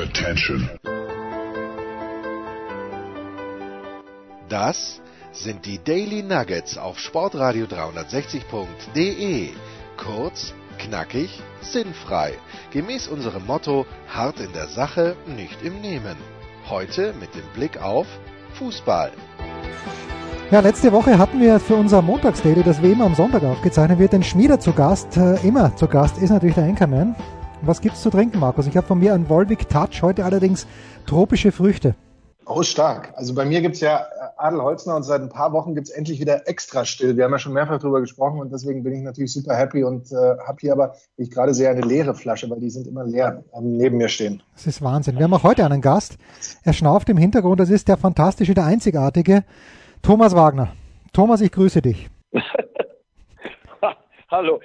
Attention. 0.00 0.66
Das 4.48 5.02
sind 5.30 5.66
die 5.66 5.78
Daily 5.78 6.22
Nuggets 6.22 6.78
auf 6.78 6.98
Sportradio 6.98 7.66
360.de. 7.66 9.50
Kurz, 9.98 10.54
knackig, 10.78 11.42
sinnfrei. 11.60 12.32
Gemäß 12.70 13.08
unserem 13.08 13.44
Motto: 13.44 13.84
hart 14.08 14.40
in 14.40 14.54
der 14.54 14.68
Sache, 14.68 15.16
nicht 15.26 15.62
im 15.62 15.82
Nehmen. 15.82 16.16
Heute 16.70 17.12
mit 17.20 17.34
dem 17.34 17.44
Blick 17.54 17.82
auf 17.82 18.06
Fußball. 18.54 19.12
Ja, 20.50 20.60
letzte 20.60 20.92
Woche 20.92 21.18
hatten 21.18 21.40
wir 21.40 21.60
für 21.60 21.74
unser 21.74 22.00
Montagsdaily, 22.00 22.62
das 22.62 22.82
wie 22.82 22.92
immer 22.92 23.04
am 23.04 23.14
Sonntag 23.14 23.42
aufgezeichnet 23.42 23.98
wird, 23.98 24.14
den 24.14 24.22
Schmieder 24.22 24.58
zu 24.58 24.72
Gast. 24.72 25.18
Äh, 25.18 25.46
immer 25.46 25.76
zu 25.76 25.86
Gast 25.86 26.16
ist 26.16 26.30
natürlich 26.30 26.54
der 26.54 26.64
Anchorman. 26.64 27.14
Was 27.62 27.82
gibt's 27.82 28.00
zu 28.00 28.08
trinken, 28.08 28.38
Markus? 28.38 28.66
Ich 28.66 28.76
habe 28.76 28.86
von 28.86 28.98
mir 28.98 29.12
einen 29.12 29.28
Volvic 29.28 29.68
Touch, 29.68 30.02
heute 30.02 30.24
allerdings 30.24 30.66
tropische 31.06 31.52
Früchte. 31.52 31.94
Oh, 32.46 32.62
stark. 32.62 33.12
Also 33.16 33.34
bei 33.34 33.44
mir 33.44 33.60
gibt's 33.60 33.80
ja 33.80 33.98
äh, 33.98 34.04
Adel 34.38 34.62
Holzner 34.62 34.96
und 34.96 35.02
seit 35.02 35.20
ein 35.20 35.28
paar 35.28 35.52
Wochen 35.52 35.74
gibt's 35.74 35.90
endlich 35.90 36.20
wieder 36.20 36.48
extra 36.48 36.86
still. 36.86 37.18
Wir 37.18 37.24
haben 37.24 37.32
ja 37.32 37.38
schon 37.38 37.52
mehrfach 37.52 37.78
drüber 37.78 38.00
gesprochen 38.00 38.40
und 38.40 38.50
deswegen 38.50 38.82
bin 38.82 38.94
ich 38.94 39.02
natürlich 39.02 39.32
super 39.32 39.54
happy 39.54 39.84
und 39.84 40.10
äh, 40.10 40.16
habe 40.16 40.56
hier 40.58 40.72
aber, 40.72 40.94
wie 41.16 41.24
ich 41.24 41.30
gerade 41.30 41.52
sehe, 41.52 41.68
eine 41.68 41.82
leere 41.82 42.14
Flasche, 42.14 42.48
weil 42.48 42.60
die 42.60 42.70
sind 42.70 42.86
immer 42.86 43.04
leer 43.04 43.44
ähm, 43.54 43.76
neben 43.76 43.98
mir 43.98 44.08
stehen. 44.08 44.42
Das 44.54 44.66
ist 44.66 44.80
Wahnsinn. 44.80 45.18
Wir 45.18 45.24
haben 45.24 45.34
auch 45.34 45.42
heute 45.42 45.64
einen 45.64 45.82
Gast. 45.82 46.16
Er 46.64 46.72
schnauft 46.72 47.10
im 47.10 47.18
Hintergrund. 47.18 47.60
Das 47.60 47.68
ist 47.68 47.88
der 47.88 47.98
fantastische, 47.98 48.54
der 48.54 48.64
einzigartige 48.64 49.44
Thomas 50.02 50.34
Wagner. 50.34 50.72
Thomas, 51.12 51.42
ich 51.42 51.52
grüße 51.52 51.82
dich. 51.82 52.08
Hallo. 54.30 54.60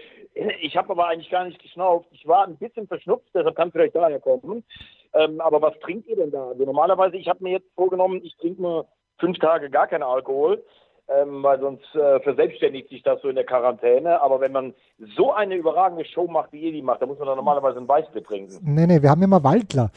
Ich 0.61 0.75
habe 0.75 0.89
aber 0.89 1.07
eigentlich 1.07 1.29
gar 1.29 1.45
nicht 1.45 1.61
geschnauft. 1.61 2.07
Ich 2.11 2.27
war 2.27 2.45
ein 2.45 2.57
bisschen 2.57 2.87
verschnupft, 2.87 3.29
deshalb 3.33 3.55
kann 3.55 3.69
es 3.69 3.71
vielleicht 3.71 3.95
daher 3.95 4.19
kommen. 4.19 4.65
Ähm, 5.13 5.39
aber 5.39 5.61
was 5.61 5.79
trinkt 5.79 6.07
ihr 6.07 6.17
denn 6.17 6.31
da? 6.31 6.49
Also 6.49 6.65
normalerweise, 6.65 7.15
ich 7.15 7.29
habe 7.29 7.41
mir 7.41 7.51
jetzt 7.51 7.73
vorgenommen, 7.73 8.19
ich 8.21 8.35
trinke 8.35 8.61
nur 8.61 8.87
fünf 9.17 9.39
Tage 9.39 9.69
gar 9.69 9.87
keinen 9.87 10.03
Alkohol, 10.03 10.61
ähm, 11.07 11.41
weil 11.41 11.59
sonst 11.61 11.85
äh, 11.95 12.19
verselbstständigt 12.19 12.89
sich 12.89 13.01
das 13.01 13.21
so 13.21 13.29
in 13.29 13.35
der 13.35 13.45
Quarantäne. 13.45 14.21
Aber 14.21 14.41
wenn 14.41 14.51
man 14.51 14.73
so 15.15 15.31
eine 15.31 15.55
überragende 15.55 16.03
Show 16.03 16.27
macht, 16.27 16.51
wie 16.51 16.63
ihr 16.63 16.73
die 16.73 16.81
macht, 16.81 17.01
dann 17.01 17.07
muss 17.07 17.19
man 17.19 17.29
dann 17.29 17.37
normalerweise 17.37 17.79
ein 17.79 17.87
Weißbier 17.87 18.23
trinken. 18.23 18.59
Nee, 18.61 18.87
nee, 18.87 19.01
wir 19.01 19.09
haben 19.09 19.23
immer 19.23 19.41
Waldler. 19.41 19.89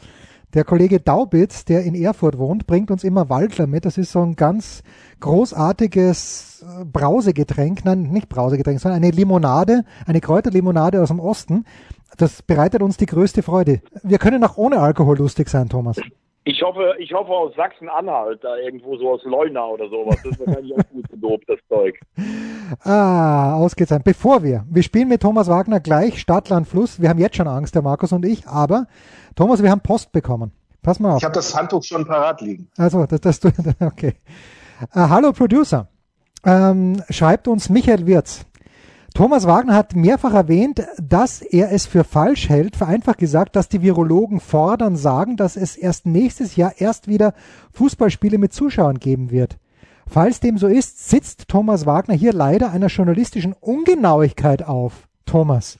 Der 0.54 0.64
Kollege 0.64 0.98
Daubitz, 0.98 1.66
der 1.66 1.84
in 1.84 1.94
Erfurt 1.94 2.38
wohnt, 2.38 2.66
bringt 2.66 2.90
uns 2.90 3.04
immer 3.04 3.28
Waldler 3.28 3.66
mit. 3.66 3.84
Das 3.84 3.98
ist 3.98 4.12
so 4.12 4.22
ein 4.22 4.34
ganz 4.34 4.82
großartiges 5.20 6.64
äh, 6.66 6.84
Brausegetränk, 6.86 7.84
nein, 7.84 8.04
nicht 8.04 8.30
Brausegetränk, 8.30 8.80
sondern 8.80 9.02
eine 9.02 9.10
Limonade, 9.10 9.84
eine 10.06 10.22
Kräuterlimonade 10.22 11.02
aus 11.02 11.08
dem 11.08 11.20
Osten. 11.20 11.64
Das 12.16 12.40
bereitet 12.42 12.82
uns 12.82 12.96
die 12.96 13.06
größte 13.06 13.42
Freude. 13.42 13.82
Wir 14.02 14.18
können 14.18 14.42
auch 14.42 14.56
ohne 14.56 14.80
Alkohol 14.80 15.18
lustig 15.18 15.50
sein, 15.50 15.68
Thomas. 15.68 15.98
Ich 16.48 16.62
hoffe, 16.62 16.94
ich 16.98 17.12
hoffe 17.12 17.30
aus 17.30 17.54
Sachsen-Anhalt, 17.56 18.42
da 18.42 18.56
irgendwo 18.56 18.96
so 18.96 19.10
aus 19.10 19.20
Leuna 19.24 19.66
oder 19.66 19.86
sowas. 19.90 20.16
Das 20.24 20.32
ist 20.32 20.46
wahrscheinlich 20.46 20.72
auch 20.72 20.90
gut 20.90 21.06
gedopt, 21.10 21.44
das 21.46 21.58
Zeug. 21.68 22.00
Ah, 22.84 23.54
ausgezeichnet. 23.54 24.04
Bevor 24.04 24.42
wir, 24.42 24.66
wir 24.68 24.82
spielen 24.82 25.08
mit 25.08 25.22
Thomas 25.22 25.48
Wagner 25.48 25.80
gleich 25.80 26.20
Stadt, 26.20 26.50
Land, 26.50 26.68
Fluss. 26.68 27.00
Wir 27.00 27.08
haben 27.08 27.18
jetzt 27.18 27.36
schon 27.36 27.48
Angst, 27.48 27.74
der 27.74 27.80
Markus 27.80 28.12
und 28.12 28.26
ich, 28.26 28.46
aber 28.46 28.86
Thomas, 29.36 29.62
wir 29.62 29.70
haben 29.70 29.80
Post 29.80 30.12
bekommen. 30.12 30.52
Pass 30.82 31.00
mal 31.00 31.12
auf. 31.12 31.18
Ich 31.18 31.24
habe 31.24 31.34
das 31.34 31.56
Handtuch 31.56 31.82
schon 31.82 32.06
parat 32.06 32.42
liegen. 32.42 32.68
Also, 32.76 33.06
das, 33.06 33.22
das 33.22 33.40
du, 33.40 33.48
okay. 33.80 34.16
Uh, 34.94 35.08
hallo 35.08 35.32
Producer, 35.32 35.88
ähm, 36.44 37.02
schreibt 37.08 37.48
uns 37.48 37.70
Michael 37.70 38.06
Wirz. 38.06 38.44
Thomas 39.14 39.46
Wagner 39.46 39.74
hat 39.74 39.96
mehrfach 39.96 40.32
erwähnt, 40.32 40.86
dass 41.02 41.42
er 41.42 41.72
es 41.72 41.86
für 41.86 42.04
falsch 42.04 42.48
hält, 42.48 42.76
vereinfacht 42.76 43.18
gesagt, 43.18 43.56
dass 43.56 43.68
die 43.68 43.82
Virologen 43.82 44.38
fordern, 44.38 44.96
sagen, 44.96 45.36
dass 45.36 45.56
es 45.56 45.76
erst 45.76 46.06
nächstes 46.06 46.56
Jahr 46.56 46.72
erst 46.78 47.08
wieder 47.08 47.34
Fußballspiele 47.72 48.38
mit 48.38 48.52
Zuschauern 48.52 48.98
geben 48.98 49.30
wird. 49.30 49.58
Falls 50.06 50.40
dem 50.40 50.56
so 50.56 50.68
ist, 50.68 51.08
sitzt 51.08 51.48
Thomas 51.48 51.84
Wagner 51.84 52.14
hier 52.14 52.32
leider 52.32 52.70
einer 52.70 52.86
journalistischen 52.86 53.54
Ungenauigkeit 53.54 54.62
auf. 54.62 55.08
Thomas. 55.26 55.78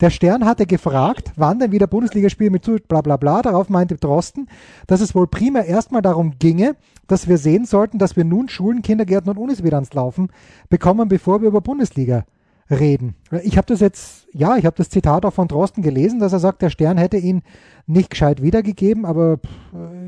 Der 0.00 0.10
Stern 0.10 0.44
hatte 0.44 0.66
gefragt, 0.66 1.30
wann 1.36 1.60
denn 1.60 1.70
wieder 1.70 1.86
Bundesligaspiele 1.86 2.50
mit 2.50 2.64
zu 2.64 2.78
bla 2.88 3.02
bla 3.02 3.16
bla. 3.16 3.40
Darauf 3.42 3.68
meinte 3.68 3.94
Drosten, 3.94 4.48
dass 4.88 5.00
es 5.00 5.14
wohl 5.14 5.28
primär 5.28 5.66
erstmal 5.66 6.02
darum 6.02 6.40
ginge, 6.40 6.74
dass 7.06 7.28
wir 7.28 7.38
sehen 7.38 7.66
sollten, 7.66 7.98
dass 7.98 8.16
wir 8.16 8.24
nun 8.24 8.48
Schulen, 8.48 8.82
Kindergärten 8.82 9.30
und 9.30 9.38
Unis 9.38 9.62
wieder 9.62 9.76
ans 9.76 9.94
Laufen 9.94 10.30
bekommen, 10.68 11.08
bevor 11.08 11.40
wir 11.40 11.48
über 11.48 11.60
Bundesliga 11.60 12.24
reden. 12.72 13.16
Ich 13.44 13.56
habe 13.56 13.66
das 13.66 13.80
jetzt, 13.80 14.28
ja, 14.32 14.56
ich 14.56 14.66
habe 14.66 14.76
das 14.76 14.90
Zitat 14.90 15.24
auch 15.24 15.32
von 15.32 15.48
Drosten 15.48 15.82
gelesen, 15.82 16.20
dass 16.20 16.32
er 16.32 16.38
sagt, 16.38 16.62
der 16.62 16.70
Stern 16.70 16.98
hätte 16.98 17.16
ihn 17.16 17.42
nicht 17.86 18.10
gescheit 18.10 18.42
wiedergegeben, 18.42 19.04
aber 19.04 19.38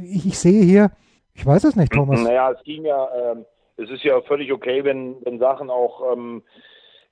ich, 0.04 0.26
ich 0.26 0.38
sehe 0.38 0.62
hier, 0.62 0.90
ich 1.34 1.44
weiß 1.44 1.64
es 1.64 1.76
nicht, 1.76 1.92
Thomas. 1.92 2.22
Naja, 2.22 2.50
es 2.52 2.62
ging 2.64 2.84
ja, 2.84 3.08
ähm, 3.32 3.44
es 3.76 3.90
ist 3.90 4.04
ja 4.04 4.20
völlig 4.22 4.52
okay, 4.52 4.84
wenn, 4.84 5.16
wenn 5.24 5.38
Sachen 5.38 5.70
auch 5.70 6.12
ähm, 6.12 6.42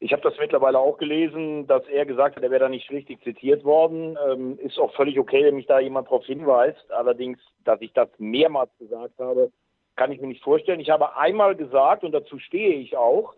ich 0.02 0.12
habe 0.12 0.22
das 0.22 0.34
mittlerweile 0.40 0.80
auch 0.80 0.98
gelesen, 0.98 1.68
dass 1.68 1.86
er 1.86 2.04
gesagt 2.04 2.34
hat, 2.34 2.42
er 2.42 2.50
wäre 2.50 2.64
da 2.64 2.68
nicht 2.68 2.90
richtig 2.90 3.22
zitiert 3.22 3.62
worden. 3.62 4.18
Ähm, 4.28 4.58
ist 4.58 4.76
auch 4.78 4.92
völlig 4.94 5.16
okay, 5.16 5.44
wenn 5.44 5.54
mich 5.54 5.66
da 5.66 5.78
jemand 5.78 6.08
darauf 6.08 6.26
hinweist. 6.26 6.90
Allerdings, 6.90 7.38
dass 7.64 7.80
ich 7.80 7.92
das 7.92 8.08
mehrmals 8.18 8.70
gesagt 8.80 9.14
habe, 9.20 9.52
kann 9.94 10.10
ich 10.10 10.20
mir 10.20 10.26
nicht 10.26 10.42
vorstellen. 10.42 10.80
Ich 10.80 10.90
habe 10.90 11.16
einmal 11.16 11.54
gesagt, 11.54 12.02
und 12.02 12.10
dazu 12.10 12.40
stehe 12.40 12.74
ich 12.74 12.96
auch, 12.96 13.34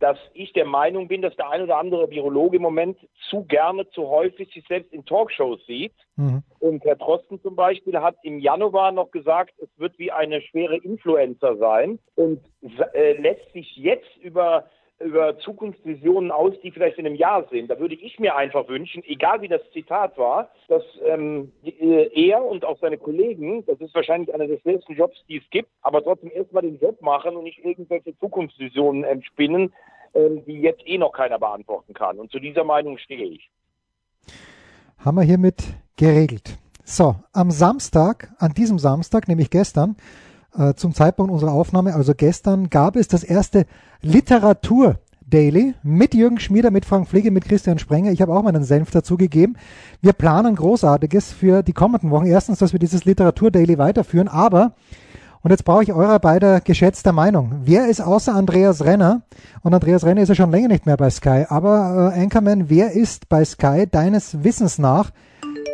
dass 0.00 0.18
ich 0.32 0.52
der 0.54 0.64
Meinung 0.64 1.08
bin, 1.08 1.22
dass 1.22 1.36
der 1.36 1.50
ein 1.50 1.62
oder 1.62 1.76
andere 1.76 2.10
Virologe 2.10 2.56
im 2.56 2.62
Moment 2.62 2.98
zu 3.28 3.44
gerne, 3.44 3.88
zu 3.90 4.08
häufig 4.08 4.52
sich 4.52 4.64
selbst 4.66 4.92
in 4.92 5.04
Talkshows 5.04 5.64
sieht. 5.66 5.94
Mhm. 6.16 6.42
Und 6.58 6.84
Herr 6.84 6.96
Drosten 6.96 7.40
zum 7.42 7.54
Beispiel 7.54 8.00
hat 8.00 8.16
im 8.22 8.38
Januar 8.38 8.92
noch 8.92 9.10
gesagt, 9.10 9.52
es 9.58 9.68
wird 9.78 9.98
wie 9.98 10.10
eine 10.10 10.40
schwere 10.40 10.78
Influencer 10.78 11.56
sein 11.58 11.98
und 12.16 12.40
äh, 12.94 13.12
lässt 13.20 13.52
sich 13.52 13.76
jetzt 13.76 14.16
über 14.22 14.64
über 15.00 15.38
Zukunftsvisionen 15.38 16.30
aus, 16.30 16.52
die 16.62 16.70
vielleicht 16.70 16.98
in 16.98 17.06
einem 17.06 17.14
Jahr 17.14 17.46
sind. 17.50 17.70
Da 17.70 17.78
würde 17.78 17.94
ich 17.94 18.18
mir 18.18 18.36
einfach 18.36 18.68
wünschen, 18.68 19.02
egal 19.06 19.40
wie 19.40 19.48
das 19.48 19.62
Zitat 19.72 20.16
war, 20.18 20.50
dass 20.68 20.82
ähm, 21.04 21.52
äh, 21.64 22.28
er 22.28 22.44
und 22.44 22.64
auch 22.64 22.78
seine 22.80 22.98
Kollegen, 22.98 23.64
das 23.66 23.80
ist 23.80 23.94
wahrscheinlich 23.94 24.32
einer 24.34 24.46
der 24.46 24.58
schwersten 24.58 24.94
Jobs, 24.94 25.16
die 25.28 25.38
es 25.38 25.50
gibt, 25.50 25.70
aber 25.82 26.02
trotzdem 26.02 26.30
erstmal 26.30 26.62
den 26.62 26.78
Job 26.78 27.00
machen 27.00 27.36
und 27.36 27.44
nicht 27.44 27.64
irgendwelche 27.64 28.16
Zukunftsvisionen 28.18 29.04
entspinnen, 29.04 29.72
ähm, 30.14 30.44
die 30.44 30.60
jetzt 30.60 30.86
eh 30.86 30.98
noch 30.98 31.12
keiner 31.12 31.38
beantworten 31.38 31.94
kann. 31.94 32.18
Und 32.18 32.30
zu 32.30 32.38
dieser 32.38 32.64
Meinung 32.64 32.98
stehe 32.98 33.24
ich. 33.24 33.50
Haben 34.98 35.16
wir 35.16 35.24
hiermit 35.24 35.62
geregelt. 35.96 36.58
So, 36.84 37.14
am 37.32 37.50
Samstag, 37.50 38.32
an 38.38 38.52
diesem 38.52 38.78
Samstag, 38.78 39.28
nämlich 39.28 39.48
gestern, 39.48 39.96
zum 40.76 40.94
Zeitpunkt 40.94 41.32
unserer 41.32 41.52
Aufnahme, 41.52 41.94
also 41.94 42.12
gestern, 42.14 42.70
gab 42.70 42.96
es 42.96 43.08
das 43.08 43.22
erste 43.22 43.66
Literatur 44.02 44.98
Daily 45.30 45.74
mit 45.82 46.12
Jürgen 46.14 46.40
Schmieder, 46.40 46.70
mit 46.70 46.84
Frank 46.84 47.08
Pflege, 47.08 47.30
mit 47.30 47.44
Christian 47.44 47.78
Sprenger. 47.78 48.10
Ich 48.10 48.20
habe 48.20 48.34
auch 48.34 48.42
meinen 48.42 48.64
Senf 48.64 48.90
dazugegeben. 48.90 49.56
Wir 50.00 50.12
planen 50.12 50.56
Großartiges 50.56 51.32
für 51.32 51.62
die 51.62 51.72
kommenden 51.72 52.10
Wochen. 52.10 52.26
Erstens, 52.26 52.58
dass 52.58 52.72
wir 52.72 52.80
dieses 52.80 53.04
Literatur 53.04 53.50
Daily 53.50 53.78
weiterführen, 53.78 54.28
aber 54.28 54.74
und 55.42 55.50
jetzt 55.50 55.64
brauche 55.64 55.82
ich 55.82 55.92
eurer 55.92 56.18
beider 56.18 56.60
geschätzter 56.60 57.12
Meinung. 57.12 57.62
Wer 57.64 57.88
ist 57.88 58.02
außer 58.02 58.34
Andreas 58.34 58.84
Renner, 58.84 59.22
und 59.62 59.72
Andreas 59.72 60.04
Renner 60.04 60.20
ist 60.20 60.28
ja 60.28 60.34
schon 60.34 60.50
länger 60.50 60.68
nicht 60.68 60.84
mehr 60.84 60.98
bei 60.98 61.08
Sky, 61.08 61.46
aber 61.48 62.12
äh, 62.14 62.20
Anchorman, 62.20 62.68
wer 62.68 62.92
ist 62.92 63.28
bei 63.30 63.42
Sky 63.44 63.86
deines 63.90 64.44
Wissens 64.44 64.78
nach 64.78 65.10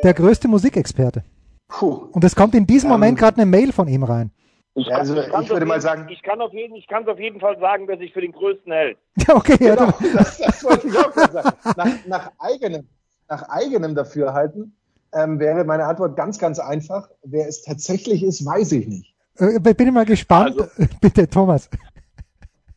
der 0.04 0.14
größte 0.14 0.46
Musikexperte? 0.46 1.24
Puh. 1.66 2.06
Und 2.12 2.22
es 2.22 2.36
kommt 2.36 2.54
in 2.54 2.66
diesem 2.66 2.90
ähm, 2.90 2.92
Moment 2.92 3.18
gerade 3.18 3.38
eine 3.38 3.50
Mail 3.50 3.72
von 3.72 3.88
ihm 3.88 4.04
rein. 4.04 4.30
Ich, 4.76 4.94
also, 4.94 5.14
kann, 5.14 5.24
ich, 5.24 5.46
ich 5.46 5.50
würde 5.50 5.64
mal 5.64 5.80
sagen. 5.80 6.06
Ich 6.10 6.22
kann, 6.22 6.40
auf 6.42 6.52
jeden, 6.52 6.76
ich 6.76 6.86
kann 6.86 7.08
auf 7.08 7.18
jeden 7.18 7.40
Fall 7.40 7.58
sagen, 7.58 7.88
wer 7.88 7.96
sich 7.96 8.12
für 8.12 8.20
den 8.20 8.32
Größten 8.32 8.70
hält. 8.70 8.98
okay, 9.28 9.56
genau, 9.56 9.86
ja, 9.86 9.94
das, 10.14 10.36
das 10.36 10.64
wollte 10.64 10.88
ich 10.88 10.98
auch 10.98 11.12
sagen. 11.12 11.56
Nach, 11.76 12.06
nach, 12.06 12.30
eigenem, 12.38 12.86
nach 13.28 13.48
eigenem 13.48 13.94
Dafürhalten 13.94 14.76
ähm, 15.14 15.40
wäre 15.40 15.64
meine 15.64 15.86
Antwort 15.86 16.14
ganz, 16.14 16.38
ganz 16.38 16.58
einfach. 16.58 17.08
Wer 17.24 17.48
es 17.48 17.62
tatsächlich 17.62 18.22
ist, 18.22 18.44
weiß 18.44 18.72
ich 18.72 18.86
nicht. 18.86 19.14
Äh, 19.38 19.58
bin 19.60 19.88
ich 19.88 19.94
mal 19.94 20.04
gespannt. 20.04 20.60
Also, 20.60 20.70
Bitte, 21.00 21.26
Thomas. 21.26 21.70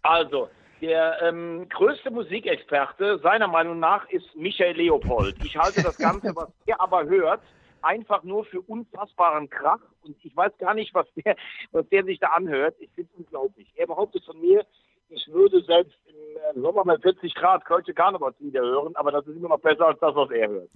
Also, 0.04 0.48
der 0.82 1.22
ähm, 1.22 1.68
größte 1.68 2.12
Musikexperte 2.12 3.20
seiner 3.22 3.50
Meinung 3.50 3.80
nach 3.80 4.10
ist 4.10 4.26
Michael 4.38 4.78
Leopold. 4.78 5.36
Ich 5.44 5.58
halte 5.58 5.84
das 5.84 5.98
Ganze, 5.98 6.34
was 6.34 6.48
er 6.66 6.80
aber 6.80 7.04
hört, 7.04 7.42
einfach 7.82 8.24
nur 8.24 8.46
für 8.46 8.62
unfassbaren 8.62 9.50
Krach. 9.50 9.82
Und 10.04 10.16
ich 10.24 10.36
weiß 10.36 10.52
gar 10.58 10.74
nicht, 10.74 10.94
was 10.94 11.08
der, 11.16 11.36
was 11.72 11.88
der 11.90 12.04
sich 12.04 12.20
da 12.20 12.28
anhört. 12.28 12.76
Ich 12.80 12.90
finde 12.92 13.10
es 13.14 13.20
unglaublich. 13.20 13.72
Er 13.76 13.88
behauptet 13.88 14.24
von 14.26 14.40
mir, 14.40 14.66
ich 15.10 15.28
würde 15.32 15.62
selbst 15.64 15.98
im 16.08 16.60
äh, 16.60 16.62
Sommer 16.62 16.84
bei 16.86 16.98
40 16.98 17.34
Grad 17.34 17.66
Kölsche 17.66 17.94
Karnevalslieder 17.94 18.62
hören, 18.62 18.96
aber 18.96 19.12
das 19.12 19.26
ist 19.28 19.38
immer 19.38 19.50
noch 19.50 19.60
besser 19.60 19.88
als 19.88 20.00
das, 20.00 20.16
was 20.16 20.30
er 20.32 20.50
hört. 20.50 20.70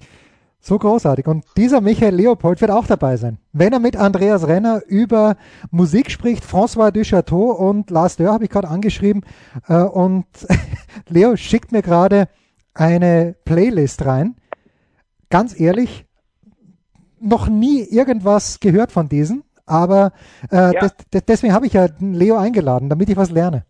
So 0.59 0.79
großartig. 0.79 1.27
Und 1.27 1.43
dieser 1.57 1.81
Michael 1.81 2.15
Leopold 2.15 2.61
wird 2.61 2.71
auch 2.71 2.87
dabei 2.87 3.17
sein. 3.17 3.37
Wenn 3.51 3.73
er 3.73 3.79
mit 3.79 3.97
Andreas 3.97 4.47
Renner 4.47 4.81
über 4.87 5.35
Musik 5.71 6.09
spricht, 6.09 6.43
François 6.45 6.89
Duchateau 6.89 7.51
und 7.51 7.89
Lars 7.89 8.15
Dörr 8.15 8.31
habe 8.31 8.45
ich 8.45 8.49
gerade 8.49 8.69
angeschrieben. 8.69 9.25
Äh, 9.67 9.83
und 9.83 10.25
Leo 11.09 11.35
schickt 11.35 11.73
mir 11.73 11.81
gerade 11.81 12.29
eine 12.73 13.35
Playlist 13.43 14.05
rein. 14.05 14.35
Ganz 15.29 15.59
ehrlich, 15.59 16.05
noch 17.23 17.47
nie 17.47 17.81
irgendwas 17.83 18.59
gehört 18.59 18.91
von 18.91 19.07
diesen, 19.09 19.43
aber 19.65 20.11
äh, 20.51 20.73
Ja. 20.73 20.79
des, 20.81 20.95
des, 21.13 21.25
deswegen 21.25 21.53
habe 21.53 21.65
ich 21.65 21.73
ja 21.73 21.87
Leo 21.99 22.35
eingeladen, 22.37 22.89
damit 22.89 23.09
ich 23.09 23.17
was 23.17 23.31
lerne. 23.31 23.65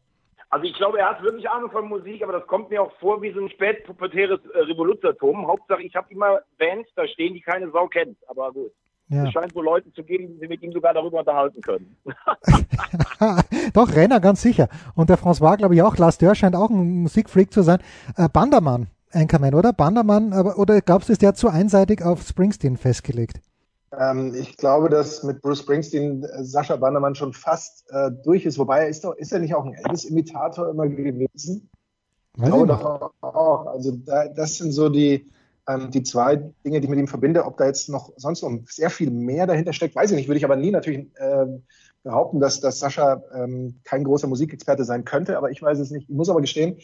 Also 0.49 0.65
ich 0.65 0.75
glaube, 0.75 0.99
er 0.99 1.09
hat 1.09 1.23
wirklich 1.23 1.49
Ahnung 1.49 1.71
von 1.71 1.87
Musik, 1.87 2.21
aber 2.21 2.33
das 2.33 2.45
kommt 2.45 2.69
mir 2.69 2.81
auch 2.83 2.91
vor 2.99 3.21
wie 3.23 3.31
so 3.33 3.39
ein 3.39 3.49
spätpubertäres 3.49 4.39
äh, 4.53 4.59
Revoluzertum. 4.59 5.47
Hauptsache, 5.47 5.81
ich 5.81 5.95
habe 5.95 6.07
immer 6.11 6.39
Bands 6.59 6.89
da 6.95 7.07
stehen, 7.07 7.33
die 7.33 7.41
keine 7.41 7.71
Sau 7.71 7.87
kennt. 7.87 8.17
Aber 8.27 8.51
gut. 8.51 8.71
Ja. 9.09 9.25
Es 9.25 9.31
scheint 9.33 9.53
wohl 9.55 9.65
Leute 9.65 9.91
zu 9.93 10.03
geben, 10.03 10.27
die 10.27 10.39
sich 10.39 10.49
mit 10.49 10.61
ihm 10.61 10.71
sogar 10.71 10.93
darüber 10.93 11.19
unterhalten 11.19 11.59
können. 11.61 11.95
Doch, 13.73 13.95
Renner, 13.95 14.19
ganz 14.19 14.41
sicher. 14.41 14.69
Und 14.95 15.09
der 15.09 15.17
François, 15.17 15.57
glaube 15.57 15.75
ich, 15.75 15.81
auch. 15.81 15.97
Lars 15.97 16.17
Dörr 16.17 16.35
scheint 16.35 16.55
auch 16.55 16.69
ein 16.69 17.01
Musikfreak 17.01 17.51
zu 17.51 17.61
sein. 17.63 17.79
Äh, 18.15 18.29
Bandermann, 18.29 18.87
Anchorman, 19.13 19.53
oder? 19.53 19.73
Bandermann, 19.73 20.33
aber, 20.33 20.57
oder 20.57 20.81
glaubst 20.81 21.09
du, 21.09 21.13
ist 21.13 21.21
der 21.21 21.35
zu 21.35 21.49
einseitig 21.49 22.03
auf 22.03 22.21
Springsteen 22.21 22.77
festgelegt? 22.77 23.39
Ähm, 23.99 24.33
ich 24.35 24.57
glaube, 24.57 24.89
dass 24.89 25.23
mit 25.23 25.41
Bruce 25.41 25.59
Springsteen 25.59 26.23
äh, 26.23 26.43
Sascha 26.43 26.75
Bandermann 26.75 27.15
schon 27.15 27.33
fast 27.33 27.85
äh, 27.91 28.11
durch 28.23 28.45
ist. 28.45 28.57
Wobei 28.57 28.81
er 28.81 28.87
ist 28.87 29.03
doch, 29.03 29.15
ist 29.15 29.31
er 29.31 29.39
nicht 29.39 29.53
auch 29.53 29.65
ein 29.65 29.73
Elvis-Imitator 29.73 30.69
immer 30.69 30.87
gewesen? 30.87 31.69
Weiß 32.35 32.49
glaube 32.49 32.65
ich 32.65 32.71
nicht. 32.71 32.83
doch 32.83 33.13
auch. 33.21 33.67
Also 33.67 33.91
da, 33.91 34.27
das 34.27 34.57
sind 34.57 34.71
so 34.71 34.89
die, 34.89 35.29
ähm, 35.67 35.91
die 35.91 36.01
zwei 36.03 36.37
Dinge, 36.37 36.79
die 36.79 36.85
ich 36.85 36.89
mit 36.89 36.99
ihm 36.99 37.07
verbinde. 37.07 37.45
Ob 37.45 37.57
da 37.57 37.65
jetzt 37.67 37.89
noch 37.89 38.11
sonst 38.17 38.41
noch 38.41 38.51
sehr 38.67 38.89
viel 38.89 39.11
mehr 39.11 39.45
dahinter 39.45 39.73
steckt, 39.73 39.95
weiß 39.95 40.11
ich 40.11 40.17
nicht. 40.17 40.27
Würde 40.27 40.39
ich 40.39 40.45
aber 40.45 40.55
nie 40.55 40.71
natürlich 40.71 41.07
ähm, 41.19 41.63
behaupten, 42.01 42.39
dass, 42.39 42.59
dass 42.59 42.79
Sascha 42.79 43.21
ähm, 43.35 43.79
kein 43.83 44.03
großer 44.03 44.27
Musikexperte 44.27 44.85
sein 44.85 45.05
könnte. 45.05 45.37
Aber 45.37 45.51
ich 45.51 45.61
weiß 45.61 45.77
es 45.77 45.91
nicht. 45.91 46.09
Ich 46.09 46.15
muss 46.15 46.29
aber 46.29 46.41
gestehen, 46.41 46.77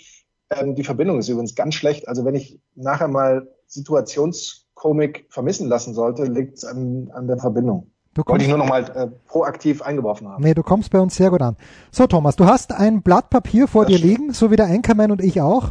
ähm, 0.52 0.76
die 0.76 0.84
Verbindung 0.84 1.20
ist 1.20 1.30
übrigens 1.30 1.56
ganz 1.56 1.76
schlecht. 1.76 2.08
Also 2.08 2.26
wenn 2.26 2.36
ich 2.36 2.60
nachher 2.76 3.08
mal 3.08 3.48
Situationskomik 3.68 5.28
vermissen 5.30 5.68
lassen 5.68 5.94
sollte, 5.94 6.24
liegt 6.24 6.58
es 6.58 6.66
an, 6.66 7.12
an 7.14 7.28
der 7.28 7.38
Verbindung. 7.38 7.92
Du 8.14 8.20
Wollte 8.22 8.28
kommst, 8.32 8.44
ich 8.44 8.50
nur 8.50 8.58
noch 8.58 8.68
mal 8.68 8.84
äh, 8.96 9.08
proaktiv 9.28 9.82
eingeworfen 9.82 10.28
haben. 10.28 10.44
nee, 10.44 10.54
du 10.54 10.64
kommst 10.64 10.92
bei 10.92 11.00
uns 11.00 11.16
sehr 11.16 11.30
gut 11.30 11.42
an. 11.42 11.56
So, 11.92 12.08
Thomas, 12.08 12.36
du 12.36 12.46
hast 12.46 12.74
ein 12.74 13.02
Blatt 13.02 13.30
Papier 13.30 13.68
vor 13.68 13.84
Das 13.86 13.92
dir 13.94 13.98
stimmt. 14.00 14.12
liegen, 14.20 14.34
so 14.34 14.52
wie 14.52 14.56
der 14.56 14.66
Anchorman 14.66 15.12
und 15.12 15.22
ich 15.24 15.40
auch. 15.42 15.70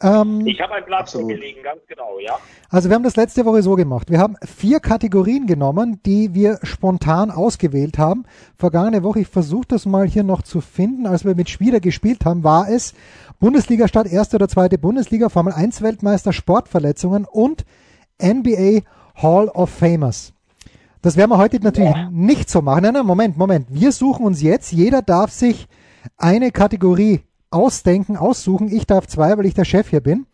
Ähm, 0.00 0.46
Ich 0.46 0.60
habe 0.60 0.74
ein 0.74 0.84
Blatt 0.84 1.00
Absolut. 1.00 1.28
gelegen, 1.30 1.60
ganz 1.64 1.80
genau, 1.88 2.18
ja. 2.20 2.38
Also 2.70 2.88
wir 2.88 2.94
haben 2.94 3.02
das 3.02 3.16
letzte 3.16 3.44
Woche 3.46 3.62
so 3.62 3.74
gemacht. 3.74 4.10
Wir 4.10 4.18
haben 4.20 4.36
vier 4.44 4.78
Kategorien 4.78 5.46
genommen, 5.46 6.00
die 6.06 6.34
wir 6.34 6.60
spontan 6.62 7.32
ausgewählt 7.32 7.98
haben. 7.98 8.24
Vergangene 8.56 9.02
Woche, 9.02 9.20
ich 9.20 9.28
versuche 9.28 9.66
das 9.68 9.86
mal 9.86 10.06
hier 10.06 10.22
noch 10.22 10.42
zu 10.42 10.60
finden, 10.60 11.06
als 11.06 11.24
wir 11.24 11.34
mit 11.34 11.48
Schwieder 11.50 11.80
gespielt 11.80 12.24
haben, 12.24 12.44
war 12.44 12.68
es 12.68 12.94
Bundesliga 13.40 13.86
statt 13.86 14.08
erste 14.08 14.36
oder 14.36 14.48
zweite 14.48 14.78
Bundesliga, 14.78 15.28
Formel 15.28 15.52
1 15.52 15.80
Weltmeister, 15.82 16.32
Sportverletzungen 16.32 17.24
und 17.24 17.64
NBA 18.20 18.80
Hall 19.14 19.48
of 19.48 19.70
Famers. 19.70 20.32
Das 21.02 21.16
werden 21.16 21.30
wir 21.30 21.38
heute 21.38 21.60
natürlich 21.60 21.94
nicht 22.10 22.50
so 22.50 22.62
machen. 22.62 22.82
Nein, 22.82 22.94
nein, 22.94 23.06
Moment, 23.06 23.36
Moment. 23.36 23.66
Wir 23.70 23.92
suchen 23.92 24.26
uns 24.26 24.42
jetzt, 24.42 24.72
jeder 24.72 25.02
darf 25.02 25.30
sich 25.30 25.68
eine 26.16 26.50
Kategorie 26.50 27.20
ausdenken, 27.50 28.16
aussuchen. 28.16 28.72
Ich 28.72 28.86
darf 28.86 29.06
zwei, 29.06 29.38
weil 29.38 29.46
ich 29.46 29.54
der 29.54 29.64
Chef 29.64 29.88
hier 29.88 30.00
bin. 30.00 30.26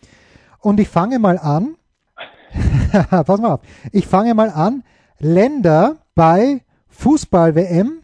Und 0.60 0.80
ich 0.80 0.88
fange 0.88 1.18
mal 1.18 1.38
an. 1.38 1.76
Pass 3.10 3.40
mal 3.40 3.52
auf. 3.52 3.60
Ich 3.92 4.06
fange 4.06 4.34
mal 4.34 4.48
an. 4.48 4.82
Länder 5.18 5.98
bei 6.14 6.62
Fußball-WM, 6.88 8.00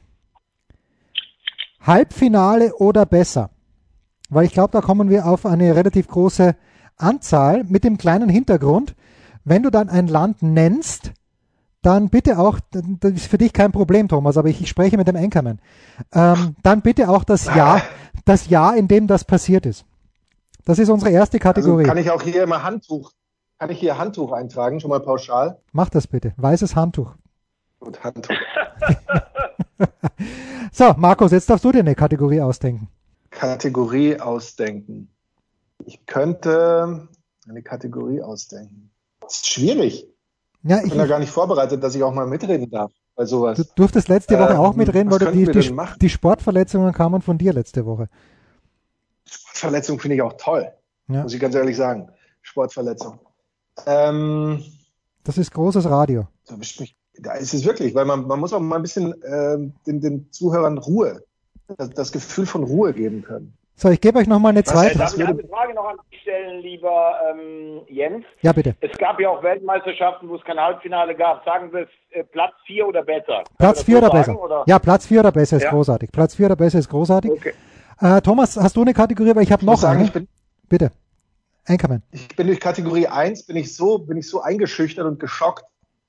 Halbfinale 1.81 2.75
oder 2.76 3.06
besser. 3.06 3.50
Weil 4.31 4.47
ich 4.47 4.53
glaube, 4.53 4.71
da 4.73 4.81
kommen 4.81 5.11
wir 5.11 5.27
auf 5.27 5.44
eine 5.44 5.75
relativ 5.77 6.09
große 6.09 6.55
Anzahl 6.97 7.65
mit 7.65 7.85
dem 7.85 7.99
kleinen 7.99 8.29
Hintergrund. 8.29 8.94
Wenn 9.44 9.62
du 9.62 9.71
dann 9.71 9.88
ein 9.88 10.06
Land 10.06 10.43
nennst, 10.43 11.12
dann 11.82 12.11
bitte 12.11 12.38
auch, 12.38 12.61
das 12.71 13.12
ist 13.12 13.27
für 13.27 13.38
dich 13.38 13.53
kein 13.53 13.73
Problem, 13.73 14.09
Thomas, 14.09 14.37
aber 14.37 14.49
ich, 14.49 14.61
ich 14.61 14.69
spreche 14.69 14.97
mit 14.97 15.09
dem 15.09 15.17
Anchorman, 15.17 15.61
ähm, 16.12 16.55
dann 16.62 16.82
bitte 16.82 17.09
auch 17.09 17.25
das 17.25 17.47
Jahr, 17.47 17.81
das 18.25 18.49
Jahr, 18.49 18.77
in 18.77 18.87
dem 18.87 19.06
das 19.06 19.25
passiert 19.25 19.67
ist. 19.67 19.85
Das 20.67 20.79
ist 20.79 20.91
unsere 20.91 21.11
erste 21.11 21.38
Also 21.38 21.43
Kategorie. 21.43 21.85
kann 21.85 21.97
ich 21.97 22.11
auch 22.11 22.23
hier 22.23 22.43
immer 22.43 22.62
Handtuch, 22.62 23.12
kann 23.59 23.71
ich 23.71 23.81
hier 23.81 23.97
Handtuch 23.97 24.32
eintragen, 24.32 24.79
schon 24.79 24.91
mal 24.91 25.00
pauschal? 25.00 25.59
Mach 25.73 25.88
das 25.88 26.06
bitte. 26.06 26.35
Weißes 26.37 26.77
Handtuch. 26.77 27.15
Gut, 27.81 28.05
Handtuch. 28.05 28.35
So, 30.73 30.94
Markus, 30.97 31.32
jetzt 31.32 31.50
darfst 31.50 31.65
du 31.65 31.73
dir 31.73 31.81
eine 31.81 31.94
Kategorie 31.94 32.41
ausdenken. 32.41 32.88
Kategorie 33.31 34.19
ausdenken. 34.21 35.09
Ich 35.87 36.05
könnte 36.06 37.09
eine 37.49 37.62
Kategorie 37.62 38.23
ausdenken. 38.23 38.91
Das 39.21 39.37
ist 39.37 39.49
schwierig. 39.49 40.06
Ja, 40.62 40.79
Ich 40.79 40.85
ich, 40.85 40.91
bin 40.91 40.99
da 40.99 41.06
gar 41.06 41.19
nicht 41.19 41.31
vorbereitet, 41.31 41.82
dass 41.82 41.94
ich 41.94 42.03
auch 42.03 42.12
mal 42.12 42.27
mitreden 42.27 42.71
darf 42.71 42.93
bei 43.15 43.25
sowas. 43.25 43.56
du 43.56 43.65
durftest 43.77 44.09
letzte 44.09 44.38
Woche 44.38 44.53
Ähm, 44.53 44.59
auch 44.59 44.75
mitreden, 44.75 45.11
weil 45.11 45.19
die, 45.32 45.50
die, 45.50 45.75
die 46.00 46.09
Sportverletzungen 46.11 46.93
kamen 46.93 47.23
von 47.23 47.38
dir 47.38 47.53
letzte 47.53 47.87
Woche. 47.87 48.09
Sportverletzung 49.25 49.99
finde 49.99 50.17
ich 50.17 50.23
auch 50.23 50.35
toll, 50.37 50.71
Ja, 51.09 51.23
muss 51.23 51.32
ich 51.35 51.41
ganz 51.41 51.55
ehrlich 51.55 51.77
sagen. 51.77 52.11
Sportverletzung. 52.43 53.19
Ähm, 53.87 54.62
das 55.25 55.38
ist 55.38 55.53
großes 55.53 55.88
Radio. 55.88 56.27
da, 56.47 56.56
mich, 56.56 56.97
da 57.19 57.32
ist 57.35 57.55
es 57.55 57.65
wirklich, 57.65 57.94
weil 57.94 58.05
man, 58.05 58.27
man 58.27 58.41
muss 58.41 58.53
auch 58.53 58.61
mal 58.61 58.77
ein 58.77 58.82
bisschen 58.82 59.15
ähm, 59.25 59.75
den, 59.87 60.00
den 60.00 60.32
Zuhörern 60.32 60.79
Ruhe, 60.79 61.23
das, 61.76 61.90
das 61.90 62.12
Gefühl 62.12 62.46
von 62.46 62.64
Ruhe 62.64 62.93
geben 62.93 63.22
können. 63.22 63.55
So, 63.76 63.88
ich 63.88 64.00
gebe 64.00 64.19
euch 64.19 64.26
noch 64.26 64.38
mal 64.38 64.50
eine 64.50 64.62
zweite. 64.62 64.99
darf 64.99 65.17
ich 65.17 65.26
eine 65.26 65.43
Frage 65.49 65.72
noch 65.75 65.87
an 65.87 65.96
dich 66.12 66.20
stellen, 66.20 66.61
lieber 66.61 67.14
ähm, 67.31 67.81
Jens? 67.88 68.26
Ja, 68.43 68.52
bitte. 68.52 68.76
Es 68.81 68.96
gab 68.99 69.19
ja 69.19 69.31
auch 69.31 69.43
Weltmeisterschaften, 69.43 70.28
wo 70.28 70.37
es 70.37 70.44
kein 70.44 70.61
Halbfinale 70.61 71.14
gab. 71.14 71.43
Sagen 71.46 71.72
wir 71.72 71.87
äh, 72.11 72.22
Platz 72.25 72.52
4 72.67 72.88
oder 72.88 73.02
besser? 73.02 73.43
Platz 73.58 73.78
das 73.78 73.84
4 73.84 73.94
so 73.94 73.99
oder 73.99 74.11
sagen, 74.11 74.34
besser? 74.34 74.44
Oder? 74.44 74.64
Ja, 74.67 74.78
Platz 74.78 75.06
4 75.06 75.20
oder 75.20 75.32
besser 75.32 75.56
ist 75.56 75.62
Ja. 75.62 75.70
großartig. 75.70 76.12
Platz 76.12 76.34
4 76.34 76.46
oder 76.46 76.56
besser 76.56 76.78
ist 76.78 76.90
großartig. 76.90 77.31
Okay. 77.31 77.55
Äh, 78.00 78.20
Thomas, 78.20 78.56
hast 78.58 78.76
du 78.76 78.82
eine 78.82 78.93
Kategorie? 78.93 79.34
Weil 79.34 79.44
ich 79.44 79.52
habe 79.52 79.64
noch 79.64 79.78
sagen, 79.78 80.00
eine. 80.00 80.08
ich 80.08 80.12
bin, 80.12 80.28
Bitte. 80.69 80.93
Anchorman. 81.67 82.02
ich 82.12 82.28
bin 82.37 82.46
durch 82.49 82.61
Kategorie 82.61 83.06
1 83.06 83.46
bin 83.46 83.56
ich 83.56 83.75
so, 83.75 83.99
bin 83.99 84.17
ich 84.19 84.28
so 84.28 84.43
eingeschüchtert 84.43 85.06
und 85.06 85.20
geschockt. 85.20 85.64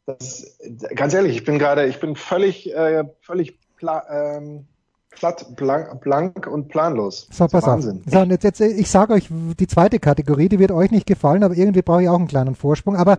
Dass, 0.06 0.58
ganz 0.96 1.14
ehrlich, 1.14 1.38
ich 1.38 1.46
bin 1.46 1.60
gerade, 1.60 1.86
ich 1.86 2.00
bin 2.00 2.16
völlig, 2.16 2.74
äh, 2.74 3.04
völlig 3.22 3.58
pla, 3.78 4.04
ähm, 4.10 4.68
platt, 5.12 5.56
blank, 5.56 6.02
blank 6.02 6.48
und 6.48 6.70
planlos. 6.70 7.28
So, 7.32 7.48
pass 7.48 7.64
auf. 7.64 7.70
Wahnsinn. 7.70 8.02
So, 8.06 8.20
und 8.20 8.32
jetzt, 8.32 8.44
jetzt, 8.44 8.62
ich 8.62 8.90
sage 8.90 9.14
euch 9.14 9.30
die 9.30 9.68
zweite 9.68 10.00
Kategorie, 10.00 10.50
die 10.50 10.60
wird 10.60 10.72
euch 10.72 10.92
nicht 10.92 11.06
gefallen, 11.06 11.44
aber 11.44 11.56
irgendwie 11.56 11.82
brauche 11.82 12.04
ich 12.04 12.10
auch 12.10 12.18
einen 12.18 12.28
kleinen 12.28 12.56
Vorsprung. 12.56 12.96
Aber 12.96 13.18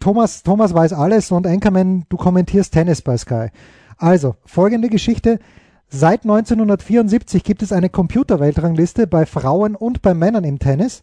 Thomas, 0.00 0.42
Thomas 0.42 0.72
weiß 0.72 0.92
alles 0.92 1.30
und 1.30 1.46
Anchorman, 1.46 2.04
du 2.08 2.16
kommentierst 2.16 2.72
Tennis 2.72 3.02
bei 3.02 3.16
Sky. 3.16 3.48
Also, 3.98 4.36
folgende 4.44 4.88
Geschichte. 4.88 5.38
Seit 5.88 6.22
1974 6.22 7.44
gibt 7.44 7.62
es 7.62 7.72
eine 7.72 7.90
Computerweltrangliste 7.90 9.06
bei 9.06 9.26
Frauen 9.26 9.76
und 9.76 10.00
bei 10.00 10.14
Männern 10.14 10.44
im 10.44 10.58
Tennis. 10.58 11.02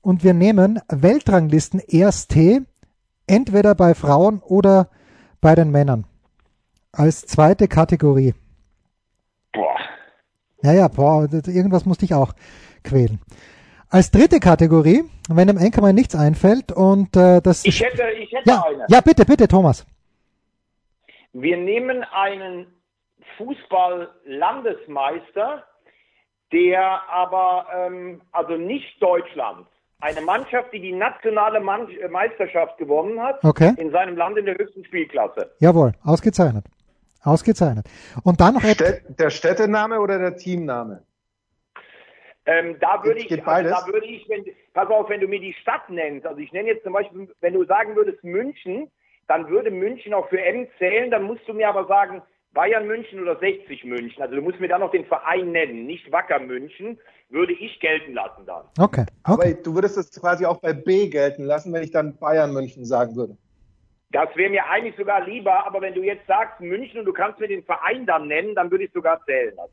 Und 0.00 0.24
wir 0.24 0.32
nehmen 0.32 0.80
Weltranglisten 0.88 1.80
erste, 1.80 2.64
entweder 3.26 3.74
bei 3.74 3.94
Frauen 3.94 4.40
oder 4.40 4.88
bei 5.40 5.54
den 5.54 5.70
Männern. 5.70 6.06
Als 6.92 7.26
zweite 7.26 7.68
Kategorie. 7.68 8.34
Ja, 10.62 10.72
ja, 10.72 10.88
boah, 10.88 11.28
irgendwas 11.32 11.86
musste 11.86 12.04
ich 12.04 12.14
auch 12.14 12.32
quälen. 12.84 13.20
Als 13.88 14.10
dritte 14.10 14.40
Kategorie, 14.40 15.04
wenn 15.28 15.48
dem 15.48 15.58
Anchorman 15.58 15.94
nichts 15.94 16.14
einfällt 16.14 16.70
und 16.72 17.16
äh, 17.16 17.40
das 17.40 17.64
Ich 17.64 17.80
hätte, 17.82 18.02
ich 18.18 18.30
hätte 18.32 18.48
ja, 18.48 18.62
eine. 18.62 18.84
ja, 18.88 19.00
bitte, 19.00 19.24
bitte, 19.24 19.48
Thomas. 19.48 19.86
Wir 21.32 21.56
nehmen 21.56 22.04
einen 22.12 22.66
Fußball-Landesmeister, 23.36 25.64
der 26.52 27.00
aber, 27.10 27.66
ähm, 27.74 28.20
also 28.32 28.56
nicht 28.56 29.00
Deutschland, 29.00 29.66
eine 30.00 30.20
Mannschaft, 30.20 30.72
die 30.72 30.80
die 30.80 30.92
nationale 30.92 31.60
Mann 31.60 31.88
äh, 31.90 32.08
Meisterschaft 32.08 32.78
gewonnen 32.78 33.20
hat, 33.20 33.42
Okay. 33.44 33.72
in 33.76 33.90
seinem 33.90 34.16
Land 34.16 34.38
in 34.38 34.46
der 34.46 34.56
höchsten 34.56 34.84
Spielklasse. 34.84 35.50
Jawohl, 35.58 35.92
ausgezeichnet. 36.04 36.64
Ausgezeichnet. 37.22 37.86
Und 38.24 38.40
dann 38.40 38.54
noch. 38.54 38.62
Städt, 38.62 39.02
der 39.18 39.30
Städtename 39.30 40.00
oder 40.00 40.18
der 40.18 40.36
Teamname? 40.36 41.02
Ähm, 42.46 42.76
da 42.80 43.04
würde 43.04 43.20
ich, 43.20 43.46
also 43.46 43.68
da 43.68 43.86
würde 43.86 44.06
ich, 44.06 44.28
wenn, 44.28 44.44
pass 44.72 44.88
auf, 44.88 45.08
wenn 45.08 45.20
du 45.20 45.28
mir 45.28 45.40
die 45.40 45.52
Stadt 45.54 45.88
nennst, 45.90 46.26
also 46.26 46.40
ich 46.40 46.50
nenne 46.52 46.68
jetzt 46.68 46.84
zum 46.84 46.94
Beispiel, 46.94 47.28
wenn 47.40 47.52
du 47.52 47.64
sagen 47.64 47.94
würdest 47.94 48.24
München, 48.24 48.90
dann 49.28 49.48
würde 49.48 49.70
München 49.70 50.14
auch 50.14 50.28
für 50.28 50.40
M 50.42 50.66
zählen, 50.78 51.10
dann 51.10 51.22
musst 51.24 51.46
du 51.46 51.52
mir 51.52 51.68
aber 51.68 51.86
sagen 51.86 52.22
Bayern 52.52 52.86
München 52.86 53.20
oder 53.20 53.38
60 53.38 53.84
München. 53.84 54.20
Also 54.22 54.34
du 54.34 54.42
musst 54.42 54.58
mir 54.58 54.68
dann 54.68 54.80
noch 54.80 54.90
den 54.90 55.04
Verein 55.04 55.52
nennen, 55.52 55.86
nicht 55.86 56.10
Wacker 56.10 56.40
München, 56.40 56.98
würde 57.28 57.52
ich 57.52 57.78
gelten 57.78 58.14
lassen 58.14 58.44
dann. 58.46 58.64
Okay, 58.78 59.04
Aber 59.22 59.44
okay. 59.44 59.56
du 59.62 59.74
würdest 59.74 59.96
das 59.96 60.10
quasi 60.10 60.44
auch 60.44 60.60
bei 60.60 60.72
B 60.72 61.08
gelten 61.08 61.44
lassen, 61.44 61.72
wenn 61.72 61.84
ich 61.84 61.92
dann 61.92 62.16
Bayern 62.16 62.52
München 62.52 62.84
sagen 62.84 63.14
würde. 63.14 63.36
Das 64.12 64.28
wäre 64.34 64.50
mir 64.50 64.66
eigentlich 64.68 64.96
sogar 64.96 65.24
lieber, 65.24 65.66
aber 65.66 65.80
wenn 65.80 65.94
du 65.94 66.02
jetzt 66.02 66.26
sagst 66.26 66.60
München 66.60 67.00
und 67.00 67.06
du 67.06 67.12
kannst 67.12 67.38
mir 67.38 67.48
den 67.48 67.62
Verein 67.62 68.06
dann 68.06 68.26
nennen, 68.26 68.54
dann 68.56 68.70
würde 68.70 68.84
ich 68.84 68.92
sogar 68.92 69.20
zählen 69.24 69.54
lassen. 69.56 69.72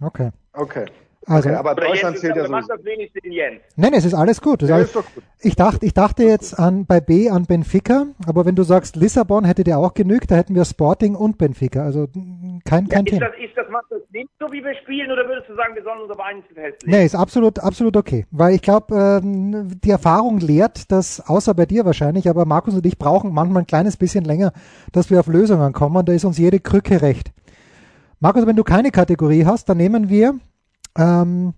okay. 0.00 0.30
Okay. 0.52 0.86
Also, 1.26 1.50
Okay, 1.50 1.58
aber 1.58 1.72
Oder 1.72 1.86
Deutschland 1.88 2.14
Jens 2.14 2.20
zählt 2.22 2.36
ja 2.36 2.44
ist, 2.44 2.48
macht 2.48 2.64
sowieso. 2.68 2.76
das 2.76 2.84
wenigste 2.86 3.18
in 3.18 3.32
Jens. 3.32 3.60
nein, 3.76 3.92
es 3.92 4.04
ist 4.06 4.14
alles 4.14 4.40
gut. 4.40 4.62
Ja, 4.62 4.76
alles, 4.76 4.94
ist 4.94 5.14
gut. 5.14 5.22
ich 5.40 5.56
dachte, 5.56 5.84
ich 5.84 5.92
dachte 5.92 6.22
jetzt 6.22 6.58
an 6.58 6.86
bei 6.86 7.00
B 7.00 7.28
an 7.28 7.44
Benfica, 7.44 8.06
aber 8.26 8.46
wenn 8.46 8.54
du 8.54 8.62
sagst 8.62 8.96
Lissabon 8.96 9.44
hätte 9.44 9.62
dir 9.62 9.78
auch 9.78 9.92
genügt, 9.92 10.30
da 10.30 10.36
hätten 10.36 10.54
wir 10.54 10.64
Sporting 10.64 11.14
und 11.16 11.36
Benfica. 11.36 11.82
Also 11.84 12.08
kein, 12.64 12.88
kein 12.88 13.04
Ist 13.06 13.12
Thema. 13.12 13.26
das, 13.26 13.34
ist 13.38 13.56
das, 13.56 13.68
macht 13.70 13.86
das 13.90 14.00
nicht 14.10 14.28
so, 14.38 14.46
wie 14.52 14.62
wir 14.62 14.74
spielen, 14.82 15.10
oder 15.10 15.26
würdest 15.26 15.48
du 15.48 15.54
sagen, 15.54 15.74
wir 15.74 15.82
sollen 15.82 16.00
uns 16.00 16.10
aber 16.10 16.24
einzeln 16.24 16.54
festlegen? 16.54 16.90
Nee, 16.90 17.04
ist 17.04 17.14
absolut, 17.14 17.58
absolut 17.58 17.96
okay. 17.96 18.26
Weil 18.30 18.54
ich 18.54 18.62
glaube, 18.62 19.20
ähm, 19.22 19.80
die 19.82 19.90
Erfahrung 19.90 20.38
lehrt, 20.38 20.90
dass, 20.90 21.20
außer 21.28 21.54
bei 21.54 21.66
dir 21.66 21.84
wahrscheinlich, 21.84 22.28
aber 22.28 22.44
Markus 22.44 22.74
und 22.74 22.86
ich 22.86 22.98
brauchen 22.98 23.32
manchmal 23.32 23.62
ein 23.62 23.66
kleines 23.66 23.96
bisschen 23.96 24.24
länger, 24.24 24.52
dass 24.92 25.10
wir 25.10 25.20
auf 25.20 25.26
Lösungen 25.26 25.72
kommen. 25.72 25.96
Und 25.96 26.08
da 26.08 26.12
ist 26.12 26.24
uns 26.24 26.38
jede 26.38 26.60
Krücke 26.60 27.02
recht. 27.02 27.32
Markus, 28.20 28.46
wenn 28.46 28.56
du 28.56 28.64
keine 28.64 28.90
Kategorie 28.90 29.44
hast, 29.44 29.68
dann 29.68 29.76
nehmen 29.76 30.08
wir 30.08 30.34
ähm, 30.96 31.54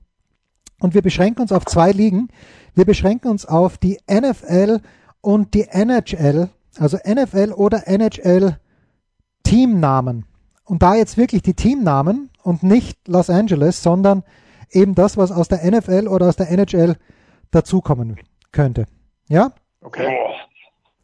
und 0.81 0.95
wir 0.95 1.03
beschränken 1.03 1.43
uns 1.43 1.53
auf 1.53 1.65
zwei 1.65 1.93
Ligen. 1.93 2.29
Wir 2.75 2.85
beschränken 2.85 3.29
uns 3.29 3.47
auf 3.47 3.79
die 3.79 3.99
NFL 4.11 4.81
und 5.21 5.55
die 5.55 5.67
NHL, 5.69 6.49
also 6.79 6.99
NFL 7.05 7.53
oder 7.55 7.87
NHL 7.87 8.57
Teamnamen. 9.43 10.27
Und 10.71 10.85
da 10.85 10.95
jetzt 10.95 11.17
wirklich 11.17 11.43
die 11.43 11.55
Teamnamen 11.55 12.31
und 12.45 12.63
nicht 12.63 13.09
Los 13.09 13.29
Angeles, 13.29 13.83
sondern 13.83 14.23
eben 14.71 14.95
das, 14.95 15.17
was 15.17 15.33
aus 15.33 15.49
der 15.49 15.69
NFL 15.69 16.07
oder 16.07 16.29
aus 16.29 16.37
der 16.37 16.49
NHL 16.49 16.95
dazukommen 17.51 18.21
könnte. 18.53 18.87
Ja? 19.29 19.51
Okay. 19.81 20.17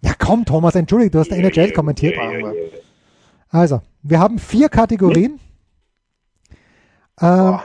Ja, 0.03 0.13
komm, 0.17 0.45
Thomas, 0.45 0.77
entschuldige, 0.77 1.11
du 1.11 1.19
hast 1.19 1.33
der 1.33 1.39
NHL 1.39 1.73
kommentiert. 1.73 2.17
Also, 3.49 3.81
wir 4.03 4.21
haben 4.21 4.39
vier 4.39 4.69
Kategorien. 4.69 5.41
Ähm, 7.21 7.29
Boah, 7.29 7.65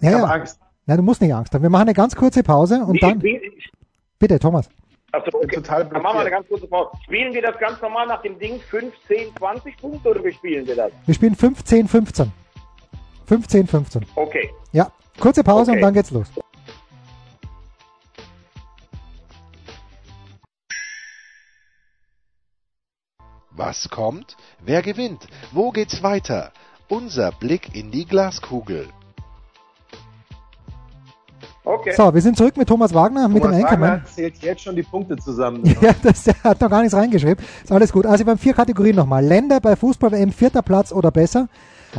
ich 0.00 0.08
ja, 0.08 0.12
habe 0.12 0.22
ja. 0.22 0.32
Angst. 0.32 0.58
Nein, 0.86 0.96
du 0.96 1.02
musst 1.02 1.20
nicht 1.20 1.34
Angst 1.34 1.52
haben. 1.52 1.60
Wir 1.60 1.68
machen 1.68 1.82
eine 1.82 1.92
ganz 1.92 2.16
kurze 2.16 2.42
Pause 2.42 2.82
und 2.82 3.02
dann, 3.02 3.22
bitte, 4.18 4.38
Thomas. 4.38 4.70
Achso, 5.12 5.30
bin 5.30 5.44
okay. 5.44 5.56
total 5.56 5.84
Dann 5.88 6.02
machen 6.02 6.16
wir 6.16 6.20
eine 6.20 6.30
blockiert. 6.30 6.32
ganz 6.32 6.48
kurze 6.48 6.66
Pause. 6.68 6.90
Spielen 7.04 7.34
wir 7.34 7.42
das 7.42 7.58
ganz 7.58 7.80
normal 7.82 8.06
nach 8.06 8.22
dem 8.22 8.38
Ding 8.38 8.58
5, 8.60 8.94
10, 9.08 9.36
20 9.36 9.76
Punkte 9.76 10.08
oder 10.08 10.24
wie 10.24 10.32
spielen 10.32 10.66
wir 10.66 10.74
das? 10.76 10.92
Wir 11.06 11.14
spielen 11.14 11.34
15, 11.36 11.86
15. 11.88 12.32
15, 13.26 13.66
15. 13.66 14.06
Okay. 14.16 14.50
Ja, 14.72 14.90
kurze 15.20 15.44
Pause 15.44 15.70
und 15.72 15.76
Okay. 15.78 15.82
dann 15.82 15.94
geht's 15.94 16.10
los. 16.10 16.26
Was 23.50 23.88
kommt? 23.90 24.36
Wer 24.60 24.82
gewinnt? 24.82 25.26
Wo 25.52 25.70
geht's 25.70 26.02
weiter? 26.02 26.52
Unser 26.88 27.32
Blick 27.32 27.74
in 27.74 27.90
die 27.90 28.06
Glaskugel. 28.06 28.88
Okay. 31.64 31.92
So, 31.96 32.12
wir 32.12 32.20
sind 32.20 32.36
zurück 32.36 32.56
mit 32.56 32.68
Thomas 32.68 32.92
Wagner, 32.92 33.28
mit 33.28 33.40
Thomas 33.40 33.56
dem 33.56 33.64
Anchorman. 33.64 33.90
Wagner 33.90 34.04
zählt 34.06 34.36
jetzt 34.38 34.62
schon 34.62 34.74
die 34.74 34.82
Punkte 34.82 35.16
zusammen. 35.16 35.62
Ja, 35.80 35.94
das 36.02 36.24
der 36.24 36.34
hat 36.42 36.60
noch 36.60 36.70
gar 36.70 36.80
nichts 36.80 36.94
reingeschrieben. 36.94 37.44
Ist 37.62 37.70
alles 37.70 37.92
gut. 37.92 38.06
Also 38.06 38.24
wir 38.24 38.32
haben 38.32 38.38
vier 38.38 38.54
Kategorien 38.54 38.96
nochmal. 38.96 39.24
Länder 39.24 39.60
bei 39.60 39.76
Fußball-WM 39.76 40.32
vierter 40.32 40.62
Platz 40.62 40.92
oder 40.92 41.10
besser. 41.10 41.48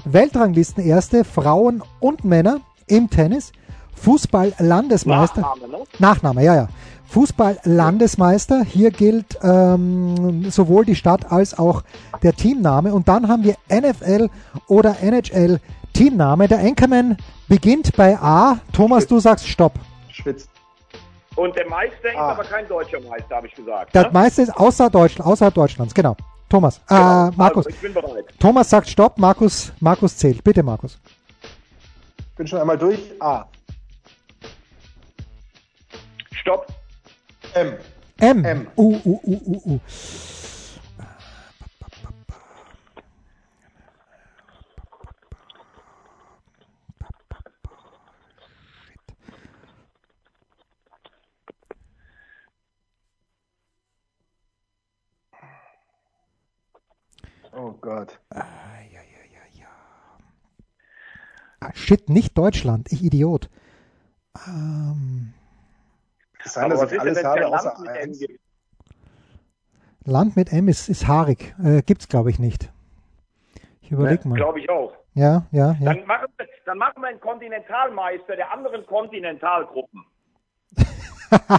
Weltranglisten 0.05 0.83
erste, 0.83 1.23
Frauen 1.23 1.81
und 1.99 2.25
Männer 2.25 2.59
im 2.87 3.09
Tennis. 3.09 3.51
Fußball-Landesmeister. 3.95 5.41
Nachname, 5.41 5.71
ne? 5.71 5.83
Nachname, 5.99 6.43
ja, 6.43 6.55
ja. 6.55 6.67
Fußball-Landesmeister. 7.07 8.63
Hier 8.63 8.91
gilt 8.91 9.37
ähm, 9.43 10.49
sowohl 10.49 10.83
die 10.83 10.95
Stadt 10.95 11.31
als 11.31 11.57
auch 11.57 11.83
der 12.21 12.33
Teamname. 12.33 12.93
Und 12.93 13.07
dann 13.07 13.27
haben 13.27 13.43
wir 13.43 13.55
NFL 13.69 14.29
oder 14.67 15.01
NHL 15.01 15.59
Teamname. 15.93 16.47
Der 16.47 16.59
Anchorman 16.59 17.17
beginnt 17.47 17.95
bei 17.95 18.17
A. 18.17 18.59
Thomas, 18.71 19.07
du 19.07 19.19
sagst 19.19 19.47
Stopp. 19.47 19.73
Schwitzt. 20.09 20.49
Und 21.35 21.55
der 21.55 21.67
Meister 21.67 22.09
ist 22.09 22.15
Ah. 22.17 22.31
aber 22.31 22.43
kein 22.43 22.67
deutscher 22.67 22.99
Meister, 23.01 23.35
habe 23.37 23.47
ich 23.47 23.55
gesagt. 23.55 23.95
Der 23.95 24.03
ne? 24.03 24.09
meiste 24.11 24.43
ist 24.43 24.55
außer 24.55 24.89
Deutschland, 24.89 25.27
außerhalb 25.29 25.53
Deutschlands, 25.53 25.93
genau. 25.93 26.15
Thomas. 26.49 26.79
Genau. 26.87 27.29
Äh, 27.29 27.31
Markus. 27.35 27.65
Also, 27.65 27.69
ich 27.75 27.81
bin 27.81 27.93
bereit. 27.93 28.25
Thomas 28.39 28.69
sagt 28.69 28.87
Stopp, 28.89 29.17
Markus, 29.17 29.71
Markus 29.79 30.15
zählt. 30.17 30.43
Bitte, 30.43 30.61
Markus. 30.61 30.99
Bin 32.35 32.45
schon 32.45 32.59
einmal 32.59 32.77
durch. 32.77 32.99
A. 33.19 33.45
Stopp. 36.33 36.67
M. 37.55 37.73
M. 38.19 38.45
M. 38.45 38.67
U, 38.75 38.99
U, 39.03 39.19
U, 39.23 39.41
U, 39.45 39.61
U. 39.73 39.79
Oh 57.55 57.71
Gott. 57.81 58.19
Ah, 61.63 61.71
shit, 61.73 62.09
nicht 62.09 62.37
Deutschland. 62.37 62.91
Ich 62.91 63.03
Idiot. 63.03 63.49
Ähm, 64.47 65.33
Kann 66.39 66.51
sein, 66.51 66.69
dass 66.69 66.81
was 66.81 66.91
ich 66.91 66.99
alles 66.99 67.17
es 67.19 67.23
habe, 67.23 67.47
außer 67.47 67.73
Land 67.75 67.79
mit 67.79 67.89
M 67.89 68.09
eins. 68.09 68.25
Land 70.05 70.35
mit 70.35 70.51
M 70.51 70.67
ist, 70.67 70.89
ist 70.89 71.07
haarig. 71.07 71.55
Äh, 71.63 71.81
gibt's, 71.83 72.07
glaube 72.09 72.29
ich, 72.29 72.39
nicht. 72.39 72.71
Ich 73.81 73.91
überleg 73.91 74.25
mal. 74.25 74.35
Glaube 74.35 74.59
ich 74.59 74.69
auch. 74.69 74.93
Ja, 75.13 75.45
ja, 75.51 75.75
ja. 75.79 75.93
Dann 75.93 76.05
machen, 76.05 76.27
wir, 76.37 76.47
dann 76.65 76.77
machen 76.77 77.01
wir 77.01 77.07
einen 77.09 77.19
Kontinentalmeister 77.19 78.35
der 78.35 78.51
anderen 78.51 78.85
Kontinentalgruppen. 78.85 80.03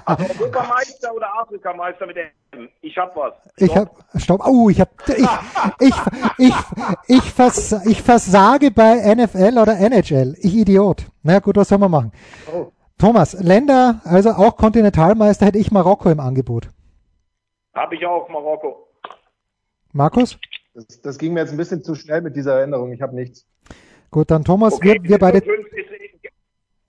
Also 0.04 0.24
Europameister 0.40 1.14
oder 1.14 1.28
Afrikameister 1.40 2.06
mit 2.06 2.16
M. 2.16 2.68
Ich 2.80 2.96
hab 2.96 3.16
was. 3.16 3.34
Ich 3.56 3.70
Stopp. 3.70 3.98
hab, 4.12 4.20
stopp, 4.20 4.46
oh, 4.46 4.68
ich 4.68 4.80
hab, 4.80 4.90
ich, 5.08 5.26
ich, 5.80 5.94
ich, 6.38 6.54
ich, 7.08 7.32
vers, 7.32 7.72
ich 7.86 8.02
versage 8.02 8.70
bei 8.70 9.14
NFL 9.14 9.58
oder 9.58 9.78
NHL. 9.78 10.36
Ich 10.40 10.54
Idiot. 10.54 11.06
Na 11.22 11.38
gut, 11.40 11.56
was 11.56 11.68
soll 11.68 11.78
man 11.78 11.90
machen? 11.90 12.12
Oh. 12.52 12.70
Thomas, 12.98 13.34
Länder, 13.34 14.00
also 14.04 14.30
auch 14.30 14.56
Kontinentalmeister 14.56 15.46
hätte 15.46 15.58
ich 15.58 15.70
Marokko 15.70 16.10
im 16.10 16.20
Angebot. 16.20 16.68
Hab 17.74 17.92
ich 17.92 18.06
auch, 18.06 18.28
Marokko. 18.28 18.88
Markus? 19.92 20.38
Das, 20.74 21.00
das 21.02 21.18
ging 21.18 21.34
mir 21.34 21.40
jetzt 21.40 21.50
ein 21.50 21.56
bisschen 21.56 21.82
zu 21.82 21.94
schnell 21.94 22.20
mit 22.20 22.36
dieser 22.36 22.58
Erinnerung. 22.58 22.92
Ich 22.92 23.02
habe 23.02 23.14
nichts. 23.14 23.46
Gut, 24.10 24.30
dann 24.30 24.44
Thomas, 24.44 24.74
Okay, 24.74 24.98
wir, 25.02 25.10
wir 25.10 25.18
beide, 25.18 25.38
ist 25.38 25.44
fünf, 25.44 25.66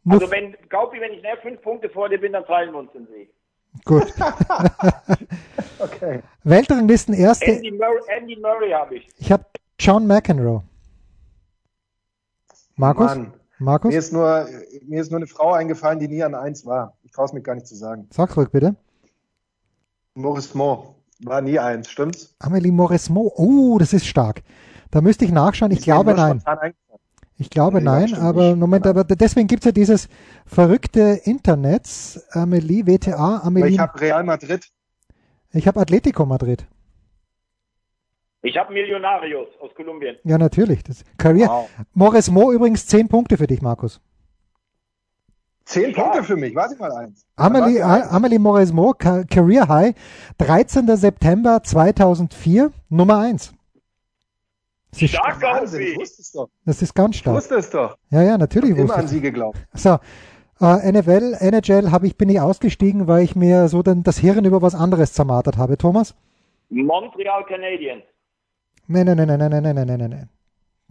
also 0.07 0.31
wenn, 0.31 0.55
Gaupi, 0.69 0.99
wenn 1.01 1.13
ich 1.13 1.21
näher 1.21 1.37
fünf 1.41 1.61
Punkte 1.61 1.89
vor 1.89 2.09
dir 2.09 2.19
bin, 2.19 2.33
dann 2.33 2.45
teilen 2.45 2.71
wir 2.73 2.79
uns 2.79 2.91
den 2.91 3.07
Sieg. 3.07 3.29
gut. 3.83 4.13
Okay. 5.77 6.21
Weltranglisten 6.43 7.13
erste, 7.13 7.45
Andy 7.45 7.71
Murray, 7.71 7.99
Andy 8.17 8.37
Murray 8.37 8.71
habe 8.71 8.95
ich. 8.95 9.09
ich 9.17 9.31
habe 9.31 9.45
John 9.77 10.07
McEnroe. 10.07 10.63
Markus? 12.75 13.07
Mann. 13.07 13.33
Markus? 13.59 13.91
Mir 13.91 13.99
ist, 13.99 14.13
nur, 14.13 14.47
mir 14.87 15.01
ist 15.01 15.11
nur 15.11 15.19
eine 15.19 15.27
Frau 15.27 15.53
eingefallen, 15.53 15.99
die 15.99 16.07
nie 16.07 16.23
an 16.23 16.35
eins 16.35 16.65
war. 16.65 16.93
Ich 17.03 17.11
traue 17.11 17.25
es 17.25 17.33
mir 17.33 17.41
gar 17.41 17.55
nicht 17.55 17.67
zu 17.67 17.75
sagen. 17.75 18.07
Sag's 18.11 18.35
ruhig 18.35 18.49
bitte. 18.49 18.75
Maurice 20.15 20.57
Mo 20.57 20.95
war 21.23 21.41
nie 21.41 21.59
eins, 21.59 21.89
stimmt's? 21.89 22.35
Amelie 22.39 22.71
Mauresmo. 22.71 23.31
Oh, 23.35 23.77
das 23.77 23.93
ist 23.93 24.07
stark. 24.07 24.43
Da 24.91 25.01
müsste 25.01 25.25
ich 25.25 25.31
nachschauen. 25.31 25.71
Ich 25.71 25.79
mir 25.79 25.85
glaube 25.85 26.13
nein. 26.13 26.41
Ich 27.37 27.49
glaube 27.49 27.79
Nee, 27.79 27.83
nein, 27.85 28.13
aber 28.15 28.49
nicht. 28.51 28.57
Moment, 28.59 28.87
aber 28.87 29.03
deswegen 29.03 29.47
gibt's 29.47 29.65
ja 29.65 29.71
dieses 29.73 30.07
verrückte 30.45 31.19
Internet, 31.25 32.21
Amelie, 32.31 32.85
WTA, 32.87 33.15
Aber 33.37 33.43
Amelie. 33.45 33.69
ich 33.73 33.79
habe 33.79 33.99
Real 33.99 34.23
Madrid. 34.23 34.69
Ich 35.51 35.67
habe 35.67 35.79
Atletico 35.81 36.25
Madrid. 36.25 36.65
Ich 38.41 38.55
habe 38.57 38.71
Millionarios 38.73 39.47
aus 39.59 39.71
Kolumbien. 39.75 40.17
Ja, 40.23 40.37
natürlich. 40.37 40.83
Das 40.83 41.03
Career. 41.17 41.47
Wow. 41.49 41.69
Morris 41.93 42.29
Mo 42.29 42.51
übrigens 42.53 42.85
zehn 42.85 43.07
Punkte 43.07 43.37
für 43.37 43.47
dich, 43.47 43.61
Markus. 43.61 43.99
Zehn 45.65 45.91
Ja. 45.95 46.03
Punkte 46.03 46.23
für 46.23 46.35
mich. 46.35 46.53
Warte 46.53 46.75
mal 46.77 46.91
eins. 46.91 47.25
Amelie, 47.35 47.81
Amelie 47.81 48.37
Morris 48.37 48.71
Mo, 48.71 48.93
Ca- 48.93 49.23
Career 49.23 49.67
High, 49.67 49.95
13. 50.37 50.95
September 50.95 51.63
2004, 51.63 52.71
Nummer 52.89 53.17
1. 53.17 53.54
Das 54.95 55.01
ist, 55.01 55.09
Stark, 55.11 55.41
Wahnsinn, 55.41 55.81
ich 55.81 55.87
Gaupi. 55.89 55.99
wusste 56.01 56.21
es 56.21 56.31
doch. 56.31 56.49
das 56.65 56.81
ist 56.81 56.93
ganz 56.95 57.15
Ich 57.15 57.19
stark. 57.21 57.35
wusste 57.35 57.55
es 57.55 57.69
doch. 57.69 57.97
Ja, 58.11 58.21
ja, 58.23 58.37
natürlich 58.37 58.71
Immer 58.71 58.83
wusste 58.83 58.95
an 58.95 59.05
ich. 59.05 59.11
sie 59.11 59.21
geglaubt. 59.21 59.57
So, 59.73 59.99
äh, 60.61 60.91
NFL, 60.91 61.35
NHL 61.41 61.91
habe 61.91 62.07
ich, 62.07 62.15
bin 62.17 62.29
ich 62.29 62.39
ausgestiegen, 62.39 63.07
weil 63.07 63.23
ich 63.23 63.35
mir 63.35 63.67
so 63.67 63.83
dann 63.83 64.03
das 64.03 64.17
Hirn 64.19 64.45
über 64.45 64.61
was 64.61 64.73
anderes 64.73 65.11
zermartert 65.13 65.57
habe. 65.57 65.77
Thomas? 65.77 66.15
Montreal 66.69 67.43
Canadiens. 67.45 68.03
Nein, 68.87 69.05
nein, 69.05 69.17
nein, 69.17 69.27
nein, 69.27 69.39
nein, 69.39 69.51
nein, 69.51 69.63
nein, 69.63 69.75
nein, 69.87 69.99
nein, 69.99 70.09
nein. 70.11 70.29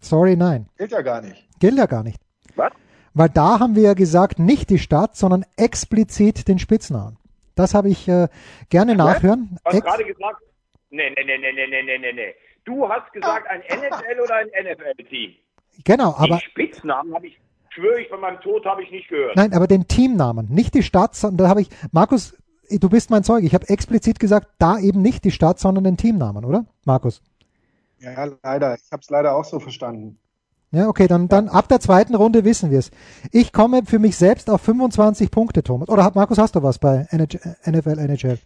Sorry, 0.03 0.37
nein. 0.37 0.67
Gilt 0.77 0.93
ja 0.93 1.01
gar 1.01 1.23
nicht. 1.23 1.49
Gilt 1.59 1.79
ja 1.79 1.87
gar 1.87 2.03
nicht. 2.03 2.21
Was? 2.57 2.73
Weil 3.15 3.29
da 3.31 3.59
haben 3.61 3.75
wir 3.75 3.83
ja 3.85 3.95
gesagt, 3.95 4.39
nicht 4.39 4.69
die 4.71 4.79
Stadt, 4.79 5.17
sondern 5.17 5.47
explizit 5.57 6.47
den 6.49 6.59
Spitznamen. 6.59 7.17
Das 7.55 7.73
habe 7.73 7.89
ich 7.89 8.07
äh, 8.09 8.29
gerne 8.69 8.97
nachhören. 8.97 9.51
Du 9.53 9.57
hast 9.65 9.75
Ex 9.77 9.87
gerade 9.87 10.05
gesagt, 10.05 10.43
nee, 10.91 11.09
nee, 11.11 11.25
nee, 11.25 11.39
nee, 11.39 11.53
nee, 11.53 11.67
nee, 11.69 11.83
nee, 11.85 11.99
nee, 11.99 12.13
nee. 12.13 12.35
Du 12.65 12.89
hast 12.89 13.13
gesagt, 13.13 13.47
ein 13.49 13.61
NHL 13.63 14.21
oder 14.23 14.37
ein 14.37 14.49
NFL-Team. 14.49 15.33
genau, 15.85 16.15
aber 16.17 16.37
Die 16.37 16.45
Spitznamen 16.45 17.15
habe 17.15 17.27
ich, 17.27 17.39
schwöre 17.71 18.01
ich, 18.01 18.09
von 18.09 18.21
meinem 18.21 18.41
Tod 18.41 18.65
habe 18.65 18.83
ich 18.83 18.91
nicht 18.91 19.09
gehört. 19.09 19.37
Nein, 19.37 19.53
aber 19.53 19.67
den 19.67 19.87
Teamnamen, 19.87 20.49
nicht 20.49 20.75
die 20.75 20.83
Stadt, 20.83 21.15
sondern 21.15 21.45
da 21.45 21.49
habe 21.51 21.61
ich, 21.61 21.69
Markus, 21.93 22.37
du 22.71 22.89
bist 22.89 23.11
mein 23.11 23.25
Zeuge. 23.25 23.47
Ich 23.47 23.55
habe 23.55 23.69
explizit 23.69 24.19
gesagt, 24.19 24.49
da 24.59 24.79
eben 24.79 25.03
nicht 25.03 25.25
die 25.25 25.31
Stadt, 25.31 25.59
sondern 25.59 25.85
den 25.85 25.97
Teamnamen, 25.97 26.45
oder? 26.45 26.65
Markus. 26.85 27.23
Ja, 27.99 28.29
leider. 28.43 28.75
Ich 28.75 28.93
habe 28.93 29.01
es 29.03 29.11
leider 29.11 29.35
auch 29.35 29.45
so 29.45 29.61
verstanden. 29.61 30.19
Ja, 30.73 30.89
okay, 30.89 31.07
dann, 31.07 31.29
dann 31.29 31.49
ab 31.49 31.69
der 31.69 31.79
zweiten 31.79 32.17
Runde 32.17 32.45
wissen 32.45 32.71
wir 32.71 32.81
es. 32.81 32.91
Ich 33.31 33.53
komme 33.53 33.83
für 33.87 34.01
mich 34.01 34.17
selbst 34.17 34.51
auf 34.51 34.61
25 34.63 35.31
Punkte, 35.31 35.63
Thomas. 35.63 35.89
Oder 35.89 36.11
Markus, 36.15 36.37
hast 36.39 36.57
du 36.57 36.63
was 36.63 36.79
bei 36.81 37.07
NFL, 37.13 37.99
NHL? 37.99 38.39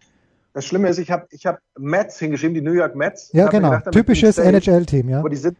Das 0.59 0.67
Schlimme 0.67 0.89
ist, 0.89 0.99
ich 0.99 1.13
habe 1.13 1.25
ich 1.31 1.47
hab 1.47 1.61
Mets 1.79 2.19
hingeschrieben, 2.19 2.53
die 2.53 2.61
New 2.61 2.73
York 2.73 2.97
Mets. 2.97 3.31
Ja, 3.33 3.47
genau. 3.47 3.71
Gedacht, 3.71 3.93
Typisches 3.93 4.39
NHL-Team, 4.39 5.09
ja. 5.09 5.21
Aber 5.21 5.29
die 5.29 5.37
sind 5.37 5.57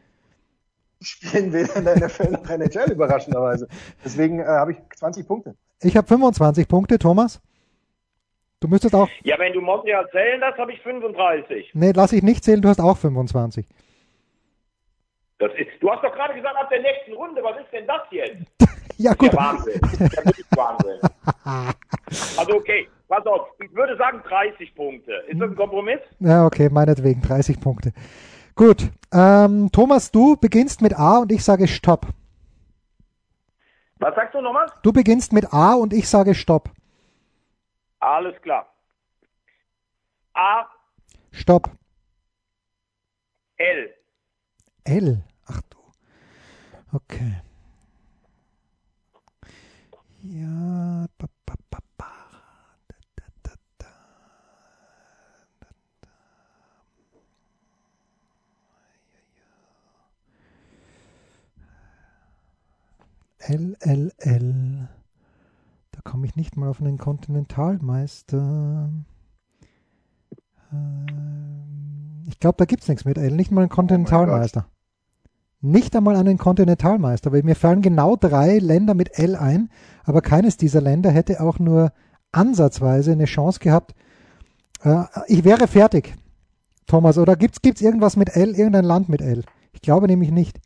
spielen 1.01 1.53
weder 1.53 1.77
in 1.77 1.85
der 1.85 2.05
NFL 2.05 2.33
noch 2.33 2.51
NHL 2.51 2.91
überraschenderweise. 2.91 3.69
Deswegen 4.05 4.41
äh, 4.41 4.47
habe 4.47 4.73
ich 4.73 4.79
20 4.97 5.25
Punkte. 5.25 5.55
Ich 5.85 5.97
habe 5.97 6.05
25 6.09 6.67
Punkte, 6.67 6.99
Thomas. 6.99 7.41
Du 8.59 8.67
müsstest 8.67 8.93
auch. 8.97 9.09
Ja, 9.23 9.39
wenn 9.39 9.53
du 9.53 9.61
Montreal 9.61 10.05
zählen 10.11 10.41
lässt, 10.41 10.59
habe 10.59 10.73
ich 10.73 10.81
35. 10.83 11.71
Nee, 11.75 11.93
lass 11.95 12.13
ich 12.13 12.25
nicht 12.25 12.43
zählen, 12.43 12.61
du 12.61 12.69
hast 12.69 12.81
auch 12.81 12.97
25. 12.97 13.69
Das 15.39 15.53
ist, 15.53 15.69
du 15.79 15.93
hast 15.93 16.03
doch 16.03 16.13
gerade 16.13 16.35
gesagt, 16.35 16.57
ab 16.57 16.69
der 16.71 16.83
nächsten 16.83 17.13
Runde, 17.13 17.41
was 17.45 17.57
ist 17.61 17.73
denn 17.73 17.87
das 17.87 18.03
jetzt? 18.11 18.51
ja, 18.97 19.15
gut. 19.15 19.33
Das 19.33 19.33
ist 19.33 19.39
ja 19.39 19.45
Wahnsinn. 19.45 19.81
Das 19.81 19.93
ist 19.93 20.17
ja 20.17 20.25
wirklich 20.25 20.47
Wahnsinn. 20.57 21.01
also, 22.37 22.57
okay, 22.57 22.89
pass 23.09 23.25
auf, 23.27 23.49
würde 23.79 23.97
sagen 23.97 24.21
30 24.29 24.75
Punkte. 24.75 25.13
Ist 25.29 25.41
das 25.41 25.51
ein 25.51 25.57
Kompromiss? 25.57 26.01
Ja, 26.21 26.45
okay, 26.45 26.69
meinetwegen 26.69 27.23
30 27.23 27.61
Punkte. 27.61 27.93
Gut, 28.55 28.91
ähm, 29.13 29.71
Thomas, 29.73 30.11
du 30.11 30.37
beginnst 30.37 30.83
mit 30.83 30.99
A 30.99 31.19
und 31.19 31.33
ich 31.33 31.45
sage 31.45 31.67
Stopp. 31.69 32.07
Was 34.01 34.15
sagst 34.15 34.35
du 34.35 34.41
nochmal? 34.41 34.67
Du 34.83 34.93
beginnst 34.93 35.33
mit 35.33 35.53
A 35.53 35.75
und 35.75 35.93
ich 35.93 36.09
sage 36.09 36.35
Stopp. 36.35 36.71
Alles 38.01 38.41
klar. 38.43 38.73
A. 40.35 40.67
Stopp. 41.33 41.71
L. 43.57 43.95
L. 44.85 45.23
Ach 45.47 45.61
du. 45.71 45.79
Okay. 46.93 47.41
Ja. 50.23 51.07
Ba, 51.19 51.27
ba, 51.45 51.55
ba, 51.71 51.79
ba. 51.97 52.07
Da, 52.89 52.95
da, 53.17 53.25
da, 53.43 53.53
da. 53.79 53.87
L, 63.49 63.77
L, 63.81 64.13
L. 64.19 64.89
Da 65.93 66.01
komme 66.03 66.27
ich 66.27 66.37
nicht 66.37 66.57
mal 66.57 66.69
auf 66.69 66.81
einen 66.81 66.99
Kontinentalmeister. 66.99 68.91
Ähm, 70.73 72.25
ich 72.27 72.39
glaube, 72.41 72.57
da 72.59 72.67
gibt 72.67 72.83
es 72.83 72.89
nichts 72.89 73.05
mit 73.05 73.17
L. 73.17 73.33
Nicht 73.33 73.51
mal 73.51 73.63
einen 73.63 73.71
Kontinentalmeister. 73.71 74.67
Oh 74.69 74.79
nicht 75.61 75.97
einmal 75.97 76.17
einen 76.17 76.39
Kontinentalmeister, 76.39 77.33
weil 77.33 77.43
mir 77.43 77.57
fallen 77.57 77.83
genau 77.83 78.17
drei 78.17 78.59
Länder 78.59 78.95
mit 78.95 79.19
L 79.19 79.35
ein, 79.35 79.71
aber 80.05 80.21
keines 80.21 80.57
dieser 80.57 80.81
Länder 80.81 81.11
hätte 81.11 81.41
auch 81.41 81.59
nur 81.59 81.93
ansatzweise 82.31 83.13
eine 83.13 83.25
Chance 83.25 83.59
gehabt. 83.59 83.95
Äh, 84.83 85.05
ich 85.27 85.45
wäre 85.45 85.67
fertig, 85.67 86.15
Thomas, 86.87 87.19
oder 87.19 87.35
gibt's 87.35 87.61
gibt's 87.61 87.81
irgendwas 87.81 88.17
mit 88.17 88.37
L, 88.37 88.55
irgendein 88.55 88.85
Land 88.85 89.09
mit 89.09 89.21
L? 89.21 89.43
Ich 89.73 89.81
glaube 89.81 90.07
nämlich 90.07 90.31
nicht. 90.31 90.61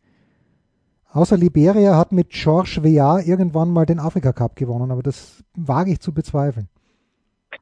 Außer 1.12 1.36
Liberia 1.36 1.96
hat 1.96 2.12
mit 2.12 2.30
Georges 2.30 2.82
Weah 2.82 3.20
irgendwann 3.20 3.70
mal 3.70 3.84
den 3.84 4.00
Afrika 4.00 4.32
Cup 4.32 4.56
gewonnen, 4.56 4.90
aber 4.90 5.02
das 5.02 5.44
wage 5.54 5.92
ich 5.92 6.00
zu 6.00 6.14
bezweifeln. 6.14 6.68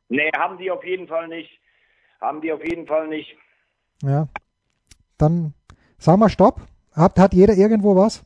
Nee, 0.09 0.31
haben 0.37 0.57
die 0.59 0.71
auf 0.71 0.85
jeden 0.85 1.09
Fall 1.09 1.27
nicht. 1.29 1.51
Haben 2.21 2.41
die 2.41 2.53
auf 2.53 2.65
jeden 2.65 2.87
Fall 2.87 3.09
nicht. 3.09 3.37
Ja. 4.03 4.29
Dann 5.19 5.55
sagen 5.99 6.21
wir 6.21 6.29
Stopp. 6.29 6.61
Hat, 6.95 7.19
hat 7.19 7.35
jeder 7.35 7.55
irgendwo 7.55 7.97
was? 7.97 8.25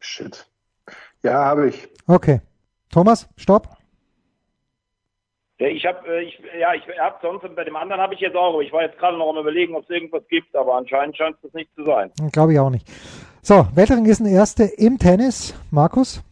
Shit. 0.00 0.46
Ja, 1.22 1.44
habe 1.44 1.68
ich. 1.68 1.88
Okay. 2.06 2.40
Thomas, 2.90 3.28
stopp. 3.36 3.68
Ja, 5.58 5.68
ich 5.68 5.84
habe, 5.84 6.08
äh, 6.08 6.22
ich, 6.22 6.40
ja, 6.58 6.74
ich 6.74 6.82
habe 6.98 7.18
sonst 7.20 7.54
bei 7.54 7.64
dem 7.64 7.76
anderen 7.76 8.00
habe 8.00 8.14
ich 8.14 8.20
jetzt 8.20 8.34
auch, 8.34 8.54
aber 8.54 8.62
ich 8.62 8.72
war 8.72 8.82
jetzt 8.82 8.98
gerade 8.98 9.18
noch 9.18 9.28
am 9.28 9.36
überlegen, 9.36 9.76
ob 9.76 9.84
es 9.84 9.90
irgendwas 9.90 10.26
gibt, 10.28 10.56
aber 10.56 10.74
anscheinend 10.74 11.16
scheint 11.16 11.36
es 11.36 11.42
das 11.42 11.52
nicht 11.52 11.72
zu 11.74 11.84
sein. 11.84 12.10
Glaube 12.32 12.54
ich 12.54 12.58
auch 12.58 12.70
nicht. 12.70 12.88
So, 13.42 13.66
Weltranglisten 13.74 14.26
Erste 14.26 14.64
im 14.64 14.98
Tennis, 14.98 15.54
Markus. 15.70 16.22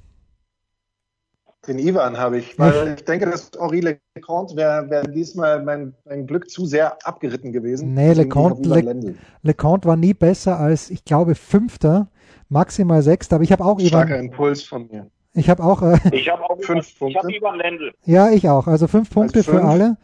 Den 1.66 1.78
Ivan 1.78 2.18
habe 2.18 2.38
ich, 2.38 2.58
weil 2.58 2.96
ich 2.98 3.04
denke, 3.06 3.24
dass 3.30 3.50
Henri 3.58 3.80
Leconte 3.80 4.56
wäre 4.56 4.90
wär 4.90 5.04
diesmal 5.04 5.62
mein, 5.62 5.94
mein 6.04 6.26
Glück 6.26 6.50
zu 6.50 6.66
sehr 6.66 6.98
abgeritten 7.06 7.50
gewesen. 7.50 7.94
Nee, 7.94 8.12
Leconte, 8.12 8.68
Le, 8.68 9.14
Leconte 9.42 9.88
war 9.88 9.96
nie 9.96 10.12
besser 10.12 10.58
als, 10.58 10.90
ich 10.90 11.04
glaube, 11.06 11.34
Fünfter, 11.34 12.08
maximal 12.50 13.02
Sechster, 13.02 13.36
aber 13.36 13.44
ich 13.44 13.52
habe 13.52 13.64
auch 13.64 13.80
Starker 13.80 14.16
Ivan. 14.16 14.26
Impuls 14.26 14.62
von 14.62 14.88
mir. 14.88 15.10
Ich 15.32 15.48
habe 15.48 15.64
auch. 15.64 15.80
Äh, 15.80 15.98
ich 16.12 16.28
habe 16.28 16.42
auch 16.42 16.58
fünf 16.60 16.98
Punkte. 16.98 17.18
Ich 17.18 17.24
habe 17.24 17.34
Ivan 17.34 17.58
Lendl. 17.58 17.92
Ja, 18.04 18.30
ich 18.30 18.50
auch. 18.50 18.66
Also 18.66 18.86
fünf 18.86 19.10
Punkte 19.10 19.38
also 19.38 19.50
fünf. 19.50 19.62
für 19.62 19.66
alle. 19.66 19.96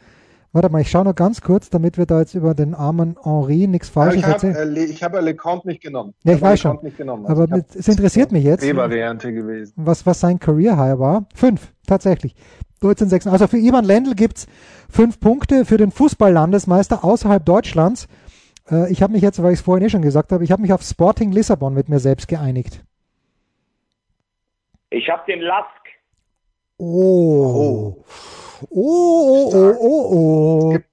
Warte 0.54 0.68
mal, 0.70 0.82
ich 0.82 0.88
schaue 0.88 1.02
noch 1.02 1.16
ganz 1.16 1.40
kurz, 1.40 1.68
damit 1.68 1.98
wir 1.98 2.06
da 2.06 2.20
jetzt 2.20 2.34
über 2.34 2.54
den 2.54 2.74
armen 2.74 3.16
Henri 3.20 3.66
nichts 3.66 3.88
Falsches 3.88 4.22
ja, 4.22 4.28
erzählen. 4.28 4.76
Äh, 4.76 4.84
ich 4.84 5.02
habe 5.02 5.18
LeConte 5.18 5.66
nicht 5.66 5.82
genommen. 5.82 6.14
Ja, 6.22 6.30
ich, 6.30 6.36
ich 6.38 6.42
weiß 6.42 6.60
schon. 6.60 6.78
Also 7.24 7.42
aber 7.42 7.64
es 7.76 7.88
interessiert 7.88 8.30
mich 8.30 8.44
jetzt. 8.44 8.60
B-Variante 8.60 9.32
gewesen. 9.32 9.72
Was, 9.74 10.06
was 10.06 10.20
sein 10.20 10.38
Career 10.38 10.76
High 10.76 11.00
war. 11.00 11.26
Fünf, 11.34 11.72
tatsächlich. 11.88 12.36
13,6. 12.82 13.28
Also 13.28 13.48
für 13.48 13.56
Ivan 13.56 13.84
Lendl 13.84 14.14
gibt's 14.14 14.46
fünf 14.88 15.18
Punkte 15.18 15.64
für 15.64 15.76
den 15.76 15.90
Fußballlandesmeister 15.90 17.02
außerhalb 17.02 17.44
Deutschlands. 17.44 18.06
Äh, 18.70 18.92
ich 18.92 19.02
habe 19.02 19.12
mich 19.12 19.22
jetzt, 19.22 19.42
weil 19.42 19.54
ich 19.54 19.58
es 19.58 19.64
vorhin 19.64 19.84
eh 19.84 19.90
schon 19.90 20.02
gesagt 20.02 20.30
habe, 20.30 20.44
ich 20.44 20.52
habe 20.52 20.62
mich 20.62 20.72
auf 20.72 20.82
Sporting 20.82 21.32
Lissabon 21.32 21.74
mit 21.74 21.88
mir 21.88 21.98
selbst 21.98 22.28
geeinigt. 22.28 22.84
Ich 24.90 25.08
habe 25.08 25.22
den 25.26 25.40
Lask. 25.40 25.66
Oh. 26.76 27.96
oh. 27.96 28.04
Oh, 28.70 29.50
oh, 29.52 29.54
oh, 29.54 29.76
oh, 29.80 30.12
oh. 30.12 30.70
Es 30.70 30.76
gibt, 30.76 30.88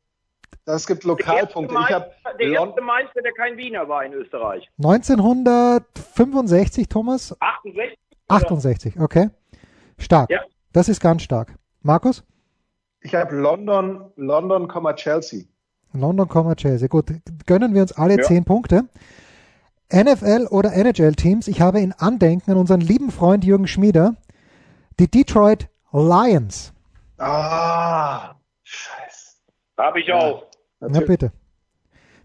das 0.65 0.88
gibt 0.88 1.04
Lokalpunkte. 1.04 1.74
Der, 1.74 1.89
erste 1.89 2.00
Meister, 2.00 2.13
der 2.39 2.47
erste 2.47 2.82
Meister, 2.82 3.21
der 3.21 3.34
kein 3.34 3.58
Wiener 3.58 3.89
war 3.89 4.06
in 4.06 4.13
Österreich. 4.13 4.69
1965, 4.78 6.88
Thomas? 6.88 7.36
68. 7.39 7.97
68, 8.28 9.00
okay. 9.00 9.30
Stark. 9.97 10.30
Ja. 10.30 10.41
Das 10.74 10.89
ist 10.89 11.02
ganz 11.02 11.21
stark. 11.21 11.54
Markus? 11.82 12.24
Ich 13.02 13.15
habe 13.15 13.36
London, 13.36 14.12
London, 14.15 14.67
Chelsea. 14.95 15.43
London, 15.93 16.28
Chelsea. 16.56 16.88
Gut, 16.88 17.08
gönnen 17.45 17.74
wir 17.74 17.82
uns 17.82 17.91
alle 17.91 18.17
ja. 18.17 18.24
10 18.24 18.45
Punkte. 18.45 18.86
NFL 19.93 20.47
oder 20.50 20.74
NHL-Teams. 20.74 21.47
Ich 21.47 21.60
habe 21.60 21.82
in 21.82 21.91
Andenken 21.91 22.52
an 22.52 22.58
unseren 22.58 22.80
lieben 22.80 23.12
Freund 23.12 23.43
Jürgen 23.43 23.67
Schmieder 23.67 24.15
die 25.00 25.10
Detroit 25.10 25.67
Lions. 25.91 26.71
Ah, 27.21 28.36
scheiße. 28.63 29.38
Habe 29.77 29.99
ich 30.01 30.12
auch. 30.12 30.43
Ja, 30.81 30.88
ja, 30.89 30.99
bitte. 31.01 31.31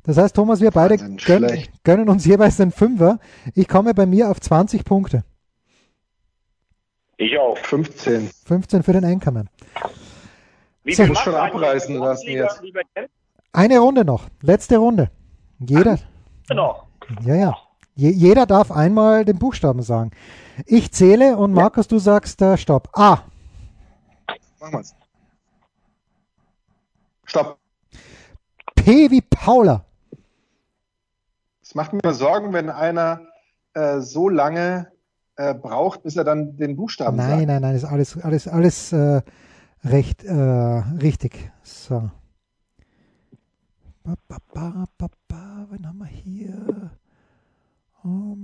Das 0.05 0.17
heißt, 0.17 0.35
Thomas, 0.35 0.61
wir 0.61 0.71
beide 0.71 0.97
gönnen, 0.97 1.67
gönnen, 1.85 2.09
uns 2.09 2.25
jeweils 2.25 2.57
den 2.57 2.71
Fünfer. 2.71 3.19
Ich 3.55 3.69
komme 3.69 3.93
bei 3.93 4.07
mir 4.07 4.31
auf 4.31 4.41
20 4.41 4.85
Punkte. 4.85 5.25
Ich 7.19 7.37
auch. 7.39 7.59
15. 7.59 8.31
15 8.47 8.83
für 8.83 8.93
den 8.93 9.05
Einkommen. 9.05 9.51
Wie 10.85 10.95
so. 10.95 11.05
muss 11.07 11.19
schon 11.19 11.35
abreißen 11.35 11.97
lassen 11.97 12.31
jetzt. 12.31 12.63
Lieber 12.63 12.81
Eine 13.53 13.79
Runde 13.81 14.05
noch. 14.05 14.29
Letzte 14.43 14.79
Runde. 14.79 15.11
Jeder. 15.59 15.99
Noch. 16.51 16.87
Ja, 17.25 17.35
ja. 17.35 17.57
Je, 17.95 18.11
jeder 18.11 18.47
darf 18.47 18.71
einmal 18.71 19.25
den 19.25 19.39
Buchstaben 19.39 19.83
sagen. 19.83 20.13
Ich 20.67 20.93
zähle 20.93 21.37
und 21.37 21.53
Markus, 21.53 21.89
du 21.89 21.99
sagst 21.99 22.41
äh, 22.43 22.57
Stopp. 22.57 22.89
A. 22.93 23.23
Machen 24.61 24.73
wir's. 24.75 24.95
Stopp. 27.25 27.59
P 28.75 29.11
wie 29.11 29.21
Paula. 29.21 29.85
Es 31.63 31.75
macht 31.75 31.93
mir 31.93 32.15
Sorgen, 32.15 32.53
wenn 32.53 32.71
einer 32.71 33.21
äh, 33.75 34.01
so 34.01 34.29
lange 34.29 34.93
äh, 35.37 35.55
braucht, 35.55 36.03
bis 36.03 36.17
er 36.17 36.25
dann 36.25 36.57
den 36.57 36.77
Buchstaben 36.77 37.17
nein, 37.17 37.27
sagt. 37.27 37.39
Nein, 37.39 37.47
nein, 37.49 37.63
nein, 37.63 37.75
ist 37.75 37.85
alles, 37.85 38.17
alles, 38.23 38.49
alles 38.49 38.93
äh, 38.93 39.23
recht 39.85 40.25
äh, 40.25 40.33
richtig. 40.33 41.51
So. 41.63 42.11
Ba, 44.05 44.15
ba, 44.29 44.39
ba, 45.27 45.67
wen 45.71 45.87
haben 45.87 45.99
wir 45.99 46.07
hier? 46.07 46.93
Oh, 48.05 48.37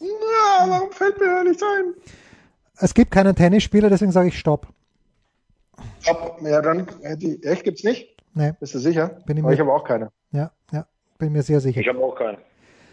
Na, 0.00 0.70
warum 0.70 0.92
fällt 1.18 1.30
mir 1.30 1.36
da 1.36 1.44
nichts 1.44 1.62
ein? 1.62 1.94
Es 2.80 2.94
gibt 2.94 3.10
keinen 3.10 3.34
Tennisspieler, 3.34 3.90
deswegen 3.90 4.12
sage 4.12 4.28
ich 4.28 4.38
Stopp. 4.38 4.68
Stopp, 6.00 6.40
ja, 6.42 6.62
dann 6.62 6.86
hätte 7.02 7.26
ich, 7.26 7.44
echt 7.44 7.64
gibt's 7.64 7.82
nicht? 7.84 8.16
Nee. 8.34 8.52
Bist 8.60 8.74
du 8.74 8.78
sicher? 8.78 9.08
Bin 9.26 9.36
ich, 9.36 9.42
aber 9.42 9.52
ich 9.52 9.60
habe 9.60 9.72
auch 9.72 9.84
keine. 9.84 10.12
Ja, 10.30 10.52
ja, 10.72 10.86
bin 11.18 11.32
mir 11.32 11.42
sehr 11.42 11.60
sicher. 11.60 11.80
Ich 11.80 11.88
habe 11.88 11.98
auch 11.98 12.14
keine. 12.14 12.38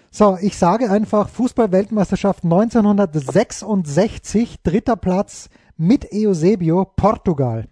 So, 0.10 0.38
ich 0.42 0.58
sage 0.58 0.90
einfach 0.90 1.30
Fußball-Weltmeisterschaft 1.30 2.44
1966, 2.46 4.64
dritter 4.64 4.96
Platz 4.96 5.50
mit 5.78 6.08
Eusebio, 6.14 6.86
Portugal. 6.96 7.68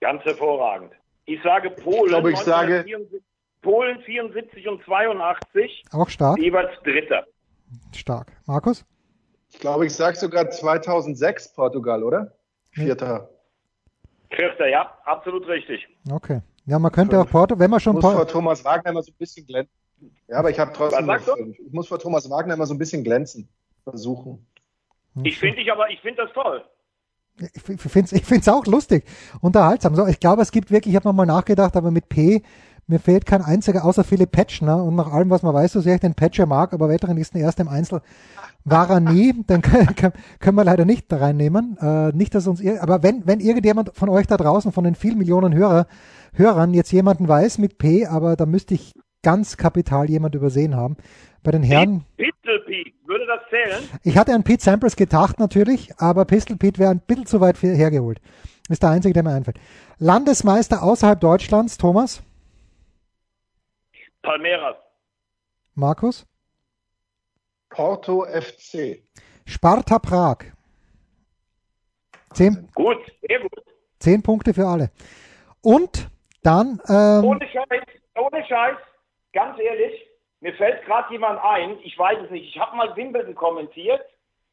Ganz 0.00 0.22
hervorragend. 0.24 0.90
Ich 1.24 1.40
sage 1.42 1.70
Polen. 1.70 2.02
Ich 2.02 2.08
glaube, 2.08 2.32
ich 2.32 2.38
sage 2.38 2.80
1974 2.80 3.22
Polen 3.62 4.00
74 4.00 4.68
und 4.68 4.84
82, 4.84 5.84
Auch 5.92 6.08
stark, 6.08 6.38
jeweils 6.38 6.70
Dritter. 6.82 7.26
Stark. 7.94 8.32
Markus? 8.46 8.84
Ich 9.50 9.60
glaube, 9.60 9.86
ich 9.86 9.94
sage 9.94 10.16
sogar 10.16 10.50
2006 10.50 11.52
Portugal, 11.54 12.02
oder? 12.02 12.32
Vierter. 12.70 13.28
Vierter, 14.30 14.68
ja, 14.68 14.96
absolut 15.04 15.46
richtig. 15.46 15.86
Okay. 16.10 16.40
Ja, 16.64 16.78
man 16.78 16.92
könnte 16.92 17.20
auch 17.20 17.28
Porto, 17.28 17.58
wenn 17.58 17.70
man 17.70 17.80
schon 17.80 17.96
Ich 17.96 18.02
muss 18.02 18.12
vor 18.12 18.20
Porto, 18.20 18.32
Thomas 18.32 18.64
Wagner 18.64 18.92
immer 18.92 19.02
so 19.02 19.12
ein 19.12 19.16
bisschen 19.18 19.46
glänzen. 19.46 19.74
Ja, 20.28 20.38
aber 20.38 20.50
ich 20.50 20.58
habe 20.58 20.72
trotzdem 20.72 21.54
ich 21.66 21.72
muss 21.72 21.88
vor 21.88 21.98
Thomas 21.98 22.28
Wagner 22.30 22.54
immer 22.54 22.66
so 22.66 22.74
ein 22.74 22.78
bisschen 22.78 23.04
glänzen. 23.04 23.48
Versuchen. 23.84 24.46
Ich 25.24 25.38
finde 25.38 25.56
dich 25.56 25.70
aber, 25.70 25.90
ich 25.90 26.00
finde 26.00 26.22
das 26.24 26.32
toll. 26.32 26.64
ich 27.52 27.62
finde 27.62 28.06
es 28.06 28.12
ich 28.12 28.24
find's 28.24 28.48
auch 28.48 28.64
lustig, 28.66 29.04
unterhaltsam. 29.40 29.94
So, 29.94 30.06
ich 30.06 30.20
glaube, 30.20 30.42
es 30.42 30.52
gibt 30.52 30.70
wirklich, 30.70 30.94
ich 30.94 30.96
habe 30.96 31.08
nochmal 31.08 31.26
nachgedacht, 31.26 31.76
aber 31.76 31.90
mit 31.90 32.08
P, 32.08 32.42
mir 32.86 32.98
fehlt 32.98 33.26
kein 33.26 33.42
einziger, 33.42 33.84
außer 33.84 34.04
Philipp 34.04 34.32
Petschner 34.32 34.82
und 34.82 34.96
nach 34.96 35.12
allem, 35.12 35.30
was 35.30 35.42
man 35.42 35.54
weiß, 35.54 35.72
so 35.72 35.80
sehr 35.80 35.94
ich 35.94 36.00
den 36.00 36.14
Petscher 36.14 36.46
mag, 36.46 36.72
aber 36.72 36.88
Weltranglisten 36.88 37.40
erst 37.40 37.60
im 37.60 37.68
Einzel 37.68 38.00
war 38.64 38.90
er 38.90 39.00
nie, 39.00 39.34
dann 39.46 39.62
können, 39.62 40.56
wir 40.56 40.64
leider 40.64 40.84
nicht 40.84 41.10
da 41.10 41.18
reinnehmen. 41.18 41.76
Äh, 41.80 42.12
nicht, 42.12 42.34
dass 42.34 42.46
uns, 42.46 42.60
ir- 42.60 42.80
aber 42.80 43.02
wenn, 43.02 43.26
wenn 43.26 43.40
irgendjemand 43.40 43.92
von 43.94 44.08
euch 44.08 44.26
da 44.26 44.36
draußen, 44.36 44.72
von 44.72 44.84
den 44.84 44.94
vielen 44.94 45.18
Millionen 45.18 45.54
Hörer, 45.54 45.86
Hörern 46.34 46.74
jetzt 46.74 46.92
jemanden 46.92 47.28
weiß 47.28 47.58
mit 47.58 47.78
P, 47.78 48.06
aber 48.06 48.36
da 48.36 48.46
müsste 48.46 48.74
ich 48.74 48.92
ganz 49.22 49.56
kapital 49.56 50.10
jemand 50.10 50.34
übersehen 50.34 50.74
haben. 50.74 50.96
Bei 51.44 51.50
den 51.52 51.62
Herren, 51.62 52.04
Pistol 52.16 52.60
Pete, 52.66 52.90
würde 53.06 53.24
das 53.26 53.40
zählen? 53.50 53.82
ich 54.02 54.16
hatte 54.16 54.32
an 54.34 54.42
Pete 54.42 54.62
Sampras 54.62 54.96
gedacht 54.96 55.38
natürlich, 55.40 55.92
aber 55.98 56.24
Pistol 56.24 56.56
Pete 56.56 56.78
wäre 56.78 56.90
ein 56.90 57.00
bisschen 57.06 57.26
zu 57.26 57.40
weit 57.40 57.60
hergeholt. 57.62 58.20
Ist 58.68 58.82
der 58.82 58.90
einzige, 58.90 59.12
der 59.12 59.22
mir 59.24 59.30
einfällt. 59.34 59.58
Landesmeister 59.98 60.82
außerhalb 60.82 61.20
Deutschlands, 61.20 61.78
Thomas, 61.78 62.22
Palmeiras. 64.22 64.76
Markus, 65.74 66.26
Porto 67.70 68.24
FC. 68.26 69.02
Sparta 69.46 69.98
Prag. 69.98 70.38
Zehn, 72.34 72.68
Gut, 72.74 72.98
sehr 73.28 73.40
gut. 73.40 73.52
zehn 73.98 74.22
Punkte 74.22 74.54
für 74.54 74.66
alle. 74.66 74.90
Und 75.62 76.08
dann, 76.42 76.80
ähm, 76.88 77.24
Ohne 77.24 77.46
Scheiß, 77.48 77.82
ohne 78.16 78.44
Scheiß, 78.46 78.76
ganz 79.32 79.58
ehrlich, 79.58 80.06
mir 80.40 80.54
fällt 80.54 80.84
gerade 80.86 81.12
jemand 81.12 81.40
ein, 81.42 81.78
ich 81.82 81.96
weiß 81.98 82.18
es 82.24 82.30
nicht, 82.30 82.48
ich 82.48 82.58
habe 82.60 82.76
mal 82.76 82.94
Wimbledon 82.96 83.34
kommentiert 83.34 84.00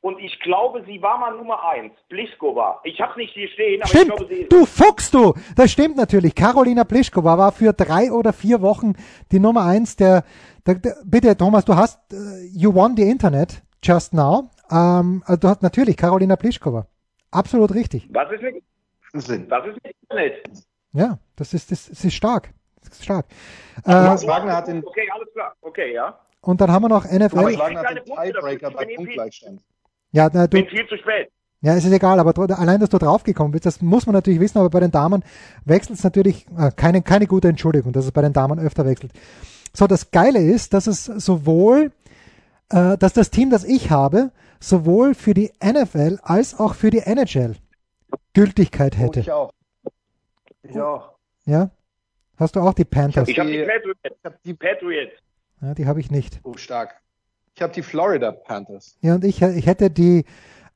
und 0.01 0.17
ich 0.19 0.39
glaube, 0.39 0.83
sie 0.85 1.01
war 1.01 1.17
mal 1.17 1.35
Nummer 1.35 1.61
eins, 1.67 1.93
Pliskova. 2.07 2.79
Ich 2.83 3.01
habe 3.01 3.19
nicht 3.19 3.33
hier 3.33 3.49
stehen, 3.49 3.81
aber 3.81 3.89
stimmt, 3.89 4.03
ich 4.03 4.15
glaube, 4.15 4.27
sie 4.27 4.41
ist 4.41 4.51
du 4.51 4.65
Fuchs, 4.65 5.11
du, 5.11 5.33
das 5.57 5.71
stimmt 5.71 5.97
natürlich. 5.97 6.35
Carolina 6.35 6.85
Pliskova 6.85 7.37
war 7.37 7.51
für 7.51 7.73
drei 7.73 8.11
oder 8.11 8.31
vier 8.31 8.61
Wochen 8.61 8.93
die 9.31 9.39
Nummer 9.39 9.65
eins 9.65 9.97
der, 9.97 10.23
der, 10.65 10.75
der 10.75 10.95
bitte 11.03 11.35
Thomas, 11.35 11.65
du 11.65 11.75
hast, 11.75 11.99
äh, 12.13 12.15
you 12.53 12.73
won 12.73 12.95
the 12.95 13.09
Internet 13.09 13.61
just 13.83 14.13
now. 14.13 14.49
Ähm, 14.71 15.21
also 15.25 15.39
du 15.41 15.47
hast 15.49 15.61
natürlich 15.63 15.97
Carolina 15.97 16.37
Pliskova. 16.37 16.87
Absolut 17.31 17.73
richtig. 17.73 18.07
Was 18.11 18.31
ist 18.31 18.41
mit, 18.41 18.63
Sinn. 19.13 19.49
was 19.49 19.65
ist 19.67 19.83
mit 19.83 19.95
Internet? 20.01 20.49
Ja, 20.93 21.19
das 21.35 21.53
ist, 21.53 21.71
das, 21.71 21.89
das 21.89 22.05
ist 22.05 22.13
stark. 22.13 22.53
Das 22.81 22.93
ist 22.93 23.03
stark. 23.03 23.25
Äh, 23.79 23.91
Thomas 23.91 24.25
Wagner 24.25 24.55
hat 24.55 24.67
den, 24.67 24.83
Okay, 24.85 25.09
alles 25.13 25.27
klar. 25.33 25.53
Okay, 25.59 25.93
ja. 25.93 26.17
und 26.39 26.61
dann 26.61 26.71
haben 26.71 26.83
wir 26.83 26.89
noch 26.89 27.03
Thomas 27.03 27.33
NFL. 27.33 27.49
ich 27.49 27.59
Wagner 27.59 27.83
hat 27.83 27.97
den. 27.97 28.05
Tiebreaker 28.05 28.71
bei 28.71 28.85
Punktgleichstand. 28.95 29.61
Ja, 30.11 30.29
na, 30.33 30.47
du, 30.47 30.57
Bin 30.57 30.67
viel 30.67 30.87
zu 30.87 30.97
spät. 30.97 31.29
ja, 31.61 31.75
es 31.75 31.85
ist 31.85 31.91
egal, 31.91 32.19
aber 32.19 32.33
allein, 32.59 32.79
dass 32.79 32.89
du 32.89 32.97
draufgekommen 32.97 33.51
bist, 33.51 33.65
das 33.65 33.81
muss 33.81 34.05
man 34.05 34.13
natürlich 34.15 34.39
wissen, 34.39 34.57
aber 34.57 34.69
bei 34.69 34.79
den 34.79 34.91
Damen 34.91 35.23
wechselt 35.65 35.97
es 35.97 36.03
natürlich, 36.03 36.47
äh, 36.57 36.71
keine, 36.75 37.01
keine 37.01 37.27
gute 37.27 37.47
Entschuldigung, 37.47 37.93
dass 37.93 38.05
es 38.05 38.11
bei 38.11 38.21
den 38.21 38.33
Damen 38.33 38.59
öfter 38.59 38.85
wechselt. 38.85 39.11
So, 39.73 39.85
das 39.87 40.09
Geile 40.11 40.39
ist, 40.39 40.73
dass 40.73 40.87
es 40.87 41.05
sowohl, 41.05 41.91
äh, 42.69 42.97
dass 42.97 43.13
das 43.13 43.29
Team, 43.29 43.49
das 43.51 43.63
ich 43.63 43.91
habe, 43.91 44.31
sowohl 44.59 45.13
für 45.13 45.33
die 45.33 45.51
NFL 45.63 46.17
als 46.23 46.59
auch 46.59 46.73
für 46.75 46.89
die 46.89 46.99
NHL 46.99 47.55
Gültigkeit 48.33 48.95
Oh, 48.97 49.01
hätte. 49.01 49.19
ich 49.21 49.31
auch. 49.31 49.53
Ich 50.63 50.79
auch. 50.79 51.13
Ja? 51.45 51.69
Hast 52.37 52.55
du 52.55 52.61
auch 52.61 52.73
die 52.73 52.85
Panthers? 52.85 53.27
Ich 53.27 53.37
habe 53.39 53.49
die 53.51 53.57
Die- 53.57 53.65
Patriots. 53.65 53.99
Ich 54.03 54.31
die, 54.43 54.53
Patriots. 54.53 55.11
Ja, 55.61 55.73
die 55.75 55.85
habe 55.85 55.99
ich 55.99 56.09
nicht. 56.09 56.39
oh, 56.43 56.55
stark. 56.57 56.95
Ich 57.59 57.63
habe 57.63 57.73
die 57.73 57.81
Florida 57.81 58.31
Panthers. 58.31 58.95
Ja, 59.01 59.15
und 59.15 59.25
ich, 59.25 59.41
ich 59.41 59.65
hätte 59.65 59.89
die 59.89 60.19
äh, 60.19 60.23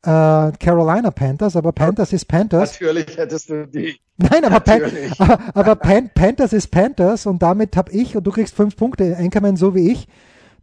Carolina 0.02 1.12
Panthers, 1.12 1.56
aber 1.56 1.72
Panthers 1.72 2.12
ist 2.12 2.26
Panthers. 2.26 2.74
Natürlich 2.74 3.16
hättest 3.16 3.50
du 3.50 3.66
die. 3.66 3.98
Nein, 4.18 4.44
aber, 4.44 4.60
Pan, 4.60 4.82
aber, 5.18 5.40
aber 5.54 5.76
Pan, 5.78 6.10
Panthers 6.14 6.52
ist 6.52 6.68
Panthers 6.72 7.26
und 7.26 7.42
damit 7.42 7.78
habe 7.78 7.90
ich, 7.94 8.18
und 8.18 8.28
du 8.28 8.32
kriegst 8.32 8.54
fünf 8.54 8.76
Punkte, 8.76 9.16
Anchorman 9.16 9.56
so 9.56 9.74
wie 9.76 9.94
ich, 9.94 10.10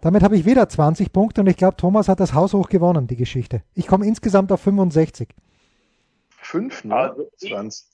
damit 0.03 0.23
habe 0.23 0.37
ich 0.37 0.45
wieder 0.45 0.69
20 0.69 1.11
Punkte 1.11 1.41
und 1.41 1.47
ich 1.47 1.57
glaube, 1.57 1.79
Thomas 1.79 2.07
hat 2.07 2.21
das 2.21 2.35
Haus 2.35 2.53
hoch 2.53 2.69
gewonnen, 2.69 3.07
die 3.07 3.17
Geschichte. 3.17 3.63
Ich 3.73 3.87
komme 3.87 4.07
insgesamt 4.07 4.53
auf 4.53 4.61
65. 4.61 5.31
Fünf, 6.43 6.85
ne? 6.85 6.97
Also 6.97 7.31
ich- 7.41 7.49
20. 7.51 7.87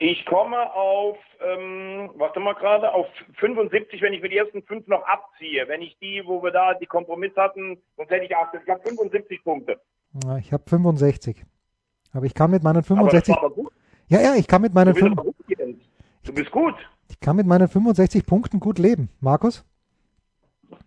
Ich 0.00 0.24
komme 0.26 0.72
auf, 0.74 1.16
ähm, 1.44 2.10
warte 2.14 2.38
mal 2.38 2.54
gerade, 2.54 2.92
auf 2.94 3.06
75, 3.38 4.00
wenn 4.00 4.12
ich 4.12 4.22
mir 4.22 4.28
die 4.28 4.36
ersten 4.36 4.62
fünf 4.62 4.86
noch 4.86 5.02
abziehe. 5.04 5.66
Wenn 5.66 5.82
ich 5.82 5.98
die, 5.98 6.22
wo 6.24 6.40
wir 6.42 6.52
da 6.52 6.74
die 6.74 6.86
Kompromiss 6.86 7.34
hatten, 7.36 7.82
sonst 7.96 8.10
hätte 8.10 8.24
ich 8.24 8.36
80. 8.36 8.60
Ich 8.64 8.68
habe 8.70 8.80
75 8.82 9.42
Punkte. 9.42 9.80
Ja, 10.24 10.36
Ich 10.38 10.52
habe 10.52 10.62
65. 10.68 11.44
Aber 12.12 12.26
ich 12.26 12.34
kann 12.34 12.50
mit 12.52 12.62
meinen 12.62 12.76
Aber 12.76 13.10
das 13.10 13.12
65, 13.26 13.34
war 13.34 13.44
aber 13.44 13.50
gut. 13.54 13.72
ja, 14.08 14.20
ja, 14.20 14.34
ich 14.36 14.46
kann 14.46 14.62
mit 14.62 14.72
meinen, 14.72 14.88
Du 14.88 14.94
bist 14.94 15.04
fünf- 15.06 15.18
aber 15.18 15.24
gut, 15.32 15.58
Jens. 15.58 15.78
Du 16.24 16.32
bist 16.32 16.50
gut. 16.52 16.74
ich 17.08 17.18
kann 17.20 17.34
mit 17.36 17.46
meinen 17.46 17.66
65 17.68 18.24
Punkten 18.24 18.60
gut 18.60 18.78
leben. 18.78 19.08
Markus? 19.20 19.64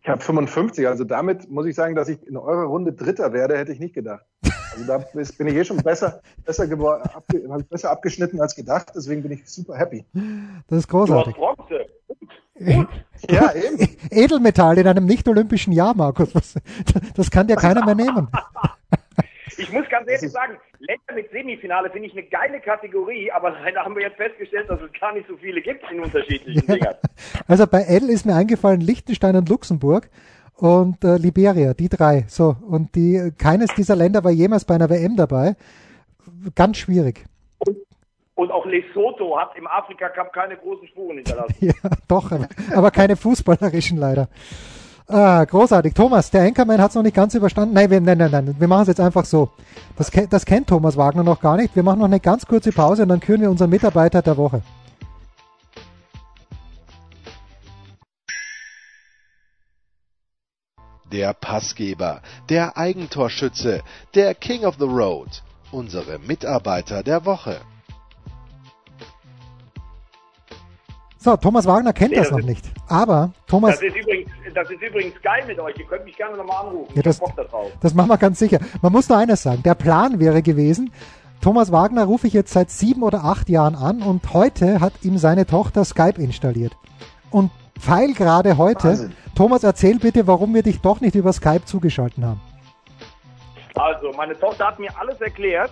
Ich 0.04 0.10
habe 0.10 0.22
55. 0.22 0.88
Also 0.88 1.04
damit 1.04 1.50
muss 1.50 1.66
ich 1.66 1.76
sagen, 1.76 1.96
dass 1.96 2.08
ich 2.10 2.26
in 2.28 2.38
eurer 2.38 2.66
Runde 2.66 2.94
Dritter 2.94 3.34
werde, 3.34 3.58
hätte 3.58 3.72
ich 3.72 3.80
nicht 3.80 3.94
gedacht. 3.96 4.26
Also 4.74 4.86
da 4.86 4.98
bin 5.38 5.48
ich 5.48 5.56
eh 5.56 5.64
schon 5.66 5.78
besser, 5.78 6.22
besser, 6.46 6.66
gewor- 6.66 7.02
abge, 7.16 7.44
hab 7.50 7.62
ich 7.62 7.68
besser 7.68 7.92
abgeschnitten 7.92 8.40
als 8.42 8.56
gedacht. 8.56 8.92
Deswegen 8.96 9.22
bin 9.24 9.32
ich 9.32 9.48
super 9.50 9.76
happy. 9.78 10.06
Das 10.14 10.22
ist 10.24 10.68
Du 10.70 10.76
hast 10.76 10.88
großartig. 11.08 11.36
Bronze. 11.36 11.86
Ja, 13.30 13.52
eben. 13.56 13.98
Edelmetall 14.12 14.78
in 14.78 14.88
einem 14.88 15.06
nicht-olympischen 15.06 15.74
Jahr, 15.74 15.96
Markus. 15.96 16.30
Das 17.16 17.32
kann 17.32 17.48
dir 17.48 17.56
keiner 17.56 17.84
mehr 17.86 17.96
nehmen. 17.96 18.28
Ich 19.62 19.72
muss 19.72 19.88
ganz 19.90 20.10
ehrlich 20.10 20.32
sagen, 20.32 20.58
Länder 20.80 21.14
mit 21.14 21.30
Semifinale 21.32 21.90
finde 21.92 22.08
ich 22.08 22.14
eine 22.14 22.24
geile 22.24 22.60
Kategorie, 22.60 23.32
aber 23.32 23.52
leider 23.52 23.84
haben 23.84 23.96
wir 23.96 24.02
jetzt 24.02 24.18
festgestellt, 24.18 24.70
dass 24.70 24.82
es 24.82 24.92
gar 25.00 25.14
nicht 25.14 25.28
so 25.28 25.38
viele 25.38 25.62
gibt 25.62 25.84
in 25.92 26.00
unterschiedlichen 26.00 26.66
Dingern. 26.66 26.96
Also 27.48 27.68
bei 27.68 27.82
L 27.82 28.10
ist 28.10 28.26
mir 28.26 28.36
eingefallen 28.36 28.82
Liechtenstein 28.82 29.36
und 29.36 29.50
Luxemburg 29.50 30.10
und 30.56 31.04
äh, 31.04 31.18
Liberia, 31.18 31.74
die 31.74 31.90
drei. 31.90 32.26
So 32.28 32.56
und 32.68 32.96
die 32.96 33.32
keines 33.38 33.74
dieser 33.76 33.96
Länder 33.96 34.24
war 34.24 34.32
jemals 34.32 34.66
bei 34.66 34.76
einer 34.76 34.90
WM 34.90 35.16
dabei. 35.16 35.56
Ganz 36.56 36.78
schwierig. 36.78 37.26
Und 38.36 38.52
auch 38.52 38.66
Lesotho 38.66 39.40
hat 39.40 39.56
im 39.56 39.68
Afrika 39.68 40.10
Cup 40.10 40.34
keine 40.34 40.58
großen 40.58 40.88
Spuren 40.88 41.18
hinterlassen. 41.18 41.56
Ja, 41.60 41.74
doch, 42.08 42.32
aber, 42.32 42.48
aber 42.76 42.90
keine 42.90 43.16
fußballerischen 43.16 43.98
leider. 43.98 44.30
Ah, 45.08 45.44
großartig. 45.44 45.94
Thomas, 45.94 46.32
der 46.32 46.44
Anchorman 46.44 46.80
hat 46.80 46.90
es 46.90 46.96
noch 46.96 47.04
nicht 47.04 47.16
ganz 47.16 47.34
überstanden. 47.34 47.74
Nein, 47.74 47.90
wir, 47.90 48.00
nein, 48.00 48.18
nein, 48.18 48.32
nein. 48.32 48.56
Wir 48.58 48.68
machen 48.68 48.84
es 48.84 48.88
jetzt 48.90 49.00
einfach 49.00 49.26
so. 49.26 49.50
Das, 49.98 50.10
das 50.30 50.46
kennt 50.46 50.68
Thomas 50.68 50.96
Wagner 50.96 51.24
noch 51.24 51.42
gar 51.42 51.58
nicht. 51.58 51.76
Wir 51.76 51.84
machen 51.84 52.00
noch 52.00 52.06
eine 52.06 52.20
ganz 52.20 52.46
kurze 52.46 52.72
Pause 52.72 53.04
und 53.04 53.10
dann 53.10 53.20
küren 53.20 53.42
wir 53.42 53.50
unseren 53.50 53.70
Mitarbeiter 53.70 54.22
der 54.22 54.38
Woche. 54.38 54.62
Der 61.12 61.34
Passgeber, 61.34 62.22
der 62.48 62.78
Eigentorschütze, 62.78 63.82
der 64.16 64.34
King 64.34 64.64
of 64.64 64.76
the 64.80 64.86
Road, 64.86 65.44
unsere 65.72 66.20
Mitarbeiter 66.20 67.04
der 67.04 67.26
Woche. 67.26 67.60
So, 71.24 71.38
Thomas 71.38 71.68
Wagner 71.68 71.94
kennt 71.94 72.12
Nee, 72.12 72.18
das 72.18 72.30
das 72.30 72.38
noch 72.40 72.44
nicht. 72.46 72.66
Aber 72.88 73.32
Thomas, 73.46 73.76
Das 73.76 73.84
ist 73.84 73.96
übrigens, 73.96 74.32
das 74.56 74.72
ist 74.72 74.82
übrigens 74.82 75.22
geil 75.22 75.44
mit 75.46 75.60
euch. 75.60 75.78
Ihr 75.78 75.86
könnt 75.86 76.04
mich 76.04 76.18
gerne 76.18 76.36
nochmal 76.36 76.66
anrufen. 76.66 76.92
Ja, 76.96 77.04
das- 77.04 77.20
da. 77.20 77.46
Das 77.80 77.94
machen 77.94 78.10
wir 78.10 78.18
ganz 78.18 78.40
sicher. 78.40 78.58
Man 78.82 78.92
muss 78.92 79.08
nur 79.08 79.20
eines 79.20 79.44
sagen. 79.44 79.62
Der 79.62 79.76
Plan 79.76 80.20
wäre 80.20 80.42
gewesen, 80.42 80.92
Thomas 81.40 81.72
Wagner 81.72 82.06
rufe 82.06 82.26
ich 82.26 82.34
jetzt 82.34 82.52
seit 82.54 82.72
sieben 82.72 83.04
oder 83.04 83.24
acht 83.24 83.50
Jahren 83.50 83.76
an 83.76 84.02
und 84.02 84.34
heute 84.34 84.80
hat 84.80 84.94
ihm 85.04 85.20
seine 85.20 85.46
Tochter 85.46 85.86
Skype 85.86 86.20
installiert. 86.20 86.76
Und 87.30 87.52
Pfeil 87.80 88.14
gerade 88.14 88.58
heute. 88.58 88.90
Wahnsinn. 88.90 89.14
Thomas, 89.36 89.64
erzähl 89.64 90.00
bitte, 90.00 90.26
warum 90.26 90.56
wir 90.56 90.64
dich 90.64 90.82
doch 90.82 91.02
nicht 91.02 91.14
über 91.16 91.34
Skype 91.34 91.66
zugeschalten 91.66 92.26
haben. 92.26 92.42
Also, 93.76 94.12
meine 94.18 94.38
Tochter 94.40 94.68
hat 94.68 94.80
mir 94.80 94.90
alles 95.00 95.22
erklärt. 95.22 95.72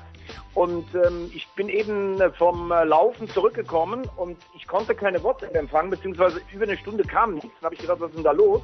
Und 0.54 0.86
ähm, 0.96 1.32
ich 1.34 1.48
bin 1.56 1.70
eben 1.70 2.20
äh, 2.20 2.32
vom 2.32 2.72
äh, 2.72 2.84
Laufen 2.84 3.28
zurückgekommen 3.30 4.10
und 4.18 4.38
ich 4.56 4.68
konnte 4.68 4.96
keine 4.96 5.24
WhatsApp 5.24 5.56
empfangen, 5.56 5.90
beziehungsweise 5.90 6.42
über 6.54 6.64
eine 6.64 6.78
Stunde 6.78 7.04
kam 7.04 7.36
nichts. 7.36 7.52
Dann 7.60 7.66
habe 7.66 7.76
ich 7.76 7.82
gedacht, 7.82 8.00
was 8.00 8.10
ist 8.10 8.18
denn 8.18 8.24
da 8.24 8.32
los? 8.32 8.62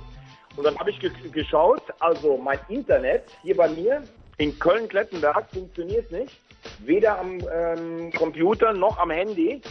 Und 0.55 0.63
dann 0.63 0.77
habe 0.77 0.89
ich 0.89 0.99
ge 0.99 1.11
geschaut, 1.31 1.83
also 1.99 2.37
mein 2.37 2.59
Internet 2.69 3.23
hier 3.41 3.57
bei 3.57 3.67
mir 3.67 4.03
in 4.37 4.57
Köln-Klettenberg 4.57 5.49
funktioniert 5.51 6.11
nicht. 6.11 6.39
Weder 6.79 7.19
am 7.19 7.39
ähm, 7.53 8.11
Computer 8.13 8.73
noch 8.73 8.97
am 8.97 9.11
Handy. 9.11 9.61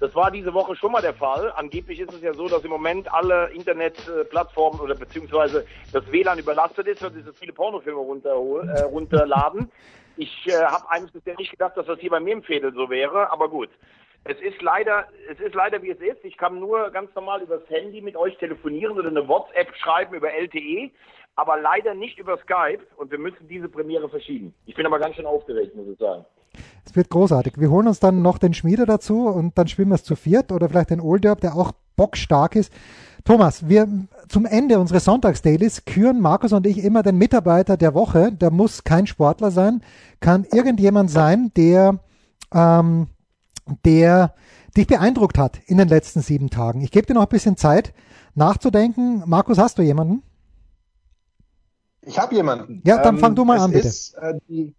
Das 0.00 0.14
war 0.14 0.30
diese 0.30 0.54
Woche 0.54 0.76
schon 0.76 0.92
mal 0.92 1.02
der 1.02 1.14
Fall. 1.14 1.52
Angeblich 1.56 1.98
ist 1.98 2.12
es 2.12 2.22
ja 2.22 2.32
so, 2.32 2.48
dass 2.48 2.64
im 2.64 2.70
Moment 2.70 3.12
alle 3.12 3.50
Internetplattformen 3.50 4.80
oder 4.80 4.94
beziehungsweise 4.94 5.66
das 5.92 6.10
WLAN 6.10 6.38
überlastet 6.38 6.86
ist, 6.86 7.02
weil 7.02 7.12
sie 7.12 7.22
so 7.22 7.32
viele 7.32 7.52
Pornofilme 7.52 7.98
runter, 7.98 8.30
äh, 8.30 8.82
runterladen. 8.82 9.70
Ich 10.18 10.46
äh, 10.48 10.64
habe 10.64 10.90
eigentlich 10.90 11.12
bisher 11.12 11.36
nicht 11.38 11.52
gedacht, 11.52 11.76
dass 11.76 11.86
das 11.86 12.00
hier 12.00 12.10
bei 12.10 12.18
mir 12.18 12.32
im 12.32 12.42
Fädel 12.42 12.74
so 12.74 12.90
wäre, 12.90 13.30
aber 13.30 13.48
gut. 13.48 13.70
Es 14.24 14.36
ist 14.40 14.60
leider, 14.60 15.06
es 15.30 15.38
ist 15.38 15.54
leider 15.54 15.80
wie 15.80 15.90
es 15.90 16.00
ist. 16.00 16.24
Ich 16.24 16.36
kann 16.36 16.58
nur 16.58 16.90
ganz 16.90 17.14
normal 17.14 17.40
übers 17.40 17.62
Handy 17.68 18.00
mit 18.02 18.16
euch 18.16 18.36
telefonieren 18.38 18.98
oder 18.98 19.08
eine 19.08 19.28
WhatsApp 19.28 19.72
schreiben 19.76 20.16
über 20.16 20.32
LTE, 20.32 20.90
aber 21.36 21.60
leider 21.60 21.94
nicht 21.94 22.18
über 22.18 22.36
Skype 22.38 22.80
und 22.96 23.12
wir 23.12 23.18
müssen 23.18 23.46
diese 23.46 23.68
Premiere 23.68 24.08
verschieben. 24.08 24.52
Ich 24.66 24.74
bin 24.74 24.86
aber 24.86 24.98
ganz 24.98 25.14
schön 25.14 25.24
aufgeregt, 25.24 25.76
muss 25.76 25.86
ich 25.86 25.98
sagen. 25.98 26.24
Es 26.84 26.96
wird 26.96 27.10
großartig. 27.10 27.54
Wir 27.56 27.70
holen 27.70 27.86
uns 27.86 28.00
dann 28.00 28.20
noch 28.20 28.38
den 28.38 28.54
Schmiede 28.54 28.86
dazu 28.86 29.28
und 29.28 29.56
dann 29.56 29.68
spielen 29.68 29.88
wir 29.88 29.94
es 29.94 30.04
zu 30.04 30.16
viert 30.16 30.50
oder 30.50 30.68
vielleicht 30.68 30.90
den 30.90 31.00
Olderb, 31.00 31.40
der 31.42 31.54
auch 31.54 31.70
bockstark 31.96 32.56
ist. 32.56 32.72
Thomas, 33.24 33.68
wir 33.68 33.86
zum 34.28 34.46
Ende 34.46 34.78
unseres 34.78 35.04
Sonntagsdailies 35.04 35.84
küren 35.84 36.20
Markus 36.20 36.52
und 36.52 36.66
ich 36.66 36.78
immer 36.78 37.02
den 37.02 37.16
Mitarbeiter 37.16 37.76
der 37.76 37.94
Woche. 37.94 38.32
Der 38.32 38.50
muss 38.50 38.84
kein 38.84 39.06
Sportler 39.06 39.50
sein, 39.50 39.82
kann 40.20 40.44
irgendjemand 40.44 41.10
sein, 41.10 41.50
der, 41.56 42.00
ähm, 42.52 43.08
der 43.84 44.34
dich 44.76 44.86
beeindruckt 44.86 45.38
hat 45.38 45.58
in 45.66 45.78
den 45.78 45.88
letzten 45.88 46.20
sieben 46.20 46.50
Tagen. 46.50 46.80
Ich 46.80 46.90
gebe 46.90 47.06
dir 47.06 47.14
noch 47.14 47.22
ein 47.22 47.28
bisschen 47.28 47.56
Zeit 47.56 47.92
nachzudenken. 48.34 49.22
Markus, 49.26 49.58
hast 49.58 49.78
du 49.78 49.82
jemanden? 49.82 50.22
Ich 52.02 52.18
habe 52.18 52.34
jemanden. 52.34 52.82
Ja, 52.86 53.02
dann 53.02 53.18
fang 53.18 53.34
du 53.34 53.44
mal 53.44 53.56
ähm, 53.56 53.62
an, 53.62 53.72
bitte. 53.72 53.88
Ist, 53.88 54.14
äh, 54.14 54.34
die, 54.48 54.74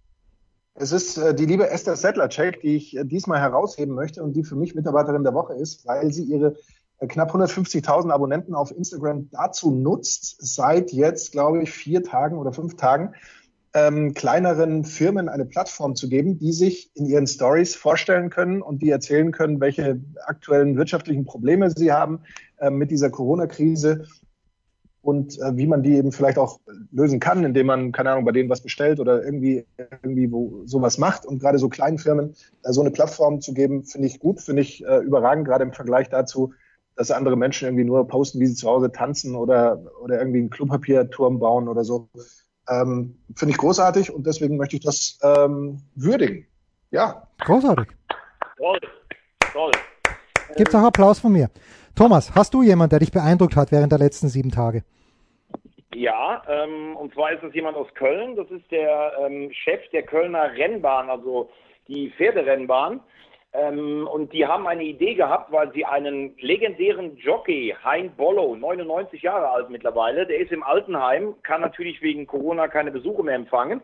es 0.73 0.91
ist 0.91 1.17
äh, 1.17 1.35
die 1.35 1.45
liebe 1.45 1.69
Esther 1.69 1.95
Sedlacek, 1.95 2.62
die 2.62 2.75
ich 2.75 2.97
äh, 2.97 3.03
diesmal 3.03 3.39
herausheben 3.39 3.93
möchte 3.93 4.23
und 4.23 4.33
die 4.33 4.43
für 4.43 4.55
mich 4.55 4.75
Mitarbeiterin 4.75 5.23
der 5.23 5.33
Woche 5.33 5.53
ist, 5.53 5.85
weil 5.85 6.12
sie 6.13 6.23
ihre 6.23 6.55
knapp 7.07 7.33
150.000 7.33 8.12
Abonnenten 8.12 8.55
auf 8.55 8.71
Instagram 8.71 9.29
dazu 9.31 9.71
nutzt, 9.71 10.38
seit 10.39 10.91
jetzt, 10.91 11.31
glaube 11.31 11.63
ich, 11.63 11.71
vier 11.71 12.03
Tagen 12.03 12.38
oder 12.38 12.51
fünf 12.51 12.75
Tagen, 12.75 13.13
ähm, 13.73 14.13
kleineren 14.13 14.83
Firmen 14.83 15.29
eine 15.29 15.45
Plattform 15.45 15.95
zu 15.95 16.09
geben, 16.09 16.39
die 16.39 16.53
sich 16.53 16.91
in 16.95 17.05
ihren 17.05 17.27
Stories 17.27 17.75
vorstellen 17.75 18.29
können 18.29 18.62
und 18.62 18.81
die 18.81 18.89
erzählen 18.89 19.31
können, 19.31 19.62
welche 19.62 20.01
aktuellen 20.25 20.75
wirtschaftlichen 20.75 21.25
Probleme 21.25 21.69
sie 21.69 21.91
haben 21.91 22.21
äh, 22.57 22.71
mit 22.71 22.89
dieser 22.89 23.12
Corona-Krise 23.12 24.07
und 25.01 25.39
äh, 25.39 25.55
wie 25.55 25.67
man 25.67 25.83
die 25.83 25.95
eben 25.95 26.12
vielleicht 26.12 26.38
auch 26.38 26.59
lösen 26.91 27.19
kann, 27.19 27.43
indem 27.45 27.67
man, 27.67 27.91
keine 27.91 28.12
Ahnung, 28.12 28.25
bei 28.25 28.31
denen 28.31 28.49
was 28.49 28.62
bestellt 28.62 28.99
oder 28.99 29.23
irgendwie, 29.23 29.65
irgendwie 30.03 30.31
wo 30.31 30.63
sowas 30.65 30.97
macht. 30.97 31.25
Und 31.25 31.39
gerade 31.39 31.57
so 31.57 31.69
kleinen 31.69 31.99
Firmen 31.99 32.33
äh, 32.63 32.73
so 32.73 32.81
eine 32.81 32.91
Plattform 32.91 33.39
zu 33.39 33.53
geben, 33.53 33.83
finde 33.83 34.07
ich 34.07 34.19
gut, 34.19 34.41
finde 34.41 34.63
ich 34.63 34.83
äh, 34.85 34.97
überragend, 34.97 35.45
gerade 35.45 35.63
im 35.63 35.73
Vergleich 35.73 36.09
dazu, 36.09 36.53
dass 36.99 37.12
andere 37.12 37.38
Menschen 37.38 37.65
irgendwie 37.65 37.85
nur 37.85 38.05
posten, 38.09 38.41
wie 38.41 38.45
sie 38.45 38.55
zu 38.55 38.69
Hause 38.69 38.91
tanzen 38.91 39.33
oder, 39.33 39.81
oder 40.03 40.19
irgendwie 40.19 40.39
einen 40.39 40.49
Klopapierturm 40.49 41.39
bauen 41.39 41.69
oder 41.69 41.85
so. 41.85 42.09
Ähm, 42.69 43.17
finde 43.38 43.53
ich 43.53 43.57
großartig 43.57 44.12
und 44.12 44.27
deswegen 44.27 44.57
möchte 44.57 44.75
ich 44.75 44.81
das 44.81 45.17
ähm, 45.23 45.81
würdigen. 45.95 46.45
Ja. 46.91 47.25
Großartig. 47.39 47.88
Toll, 48.57 48.79
toll. 49.53 49.71
Gibt's 50.57 50.75
auch 50.75 50.83
Applaus 50.83 51.19
von 51.19 51.31
mir. 51.31 51.49
Thomas, 51.95 52.35
hast 52.35 52.53
du 52.53 52.63
jemanden, 52.63 52.89
der 52.89 52.99
dich 52.99 53.13
beeindruckt 53.13 53.55
hat 53.55 53.71
während 53.71 53.93
der 53.93 53.99
letzten 53.99 54.27
sieben 54.27 54.51
Tage? 54.51 54.83
Ja, 55.95 56.43
ähm, 56.49 56.97
und 56.97 57.13
zwar 57.13 57.31
ist 57.31 57.43
es 57.43 57.53
jemand 57.53 57.77
aus 57.77 57.88
Köln. 57.93 58.35
Das 58.35 58.51
ist 58.51 58.69
der 58.71 59.13
ähm, 59.21 59.49
Chef 59.53 59.79
der 59.93 60.03
Kölner 60.03 60.51
Rennbahn, 60.51 61.09
also 61.09 61.49
die 61.88 62.12
Pferderennbahn. 62.17 62.99
Ähm, 63.51 64.07
und 64.07 64.31
die 64.33 64.45
haben 64.45 64.67
eine 64.67 64.83
Idee 64.83 65.15
gehabt, 65.15 65.51
weil 65.51 65.71
sie 65.73 65.83
einen 65.83 66.38
legendären 66.38 67.17
Jockey, 67.17 67.75
Hein 67.83 68.12
Bollow, 68.15 68.55
99 68.55 69.23
Jahre 69.23 69.49
alt 69.49 69.69
mittlerweile, 69.69 70.27
der 70.27 70.38
ist 70.38 70.51
im 70.51 70.63
Altenheim, 70.63 71.35
kann 71.41 71.62
natürlich 71.62 72.01
wegen 72.01 72.27
Corona 72.27 72.67
keine 72.67 72.91
Besuche 72.91 73.23
mehr 73.23 73.35
empfangen. 73.35 73.81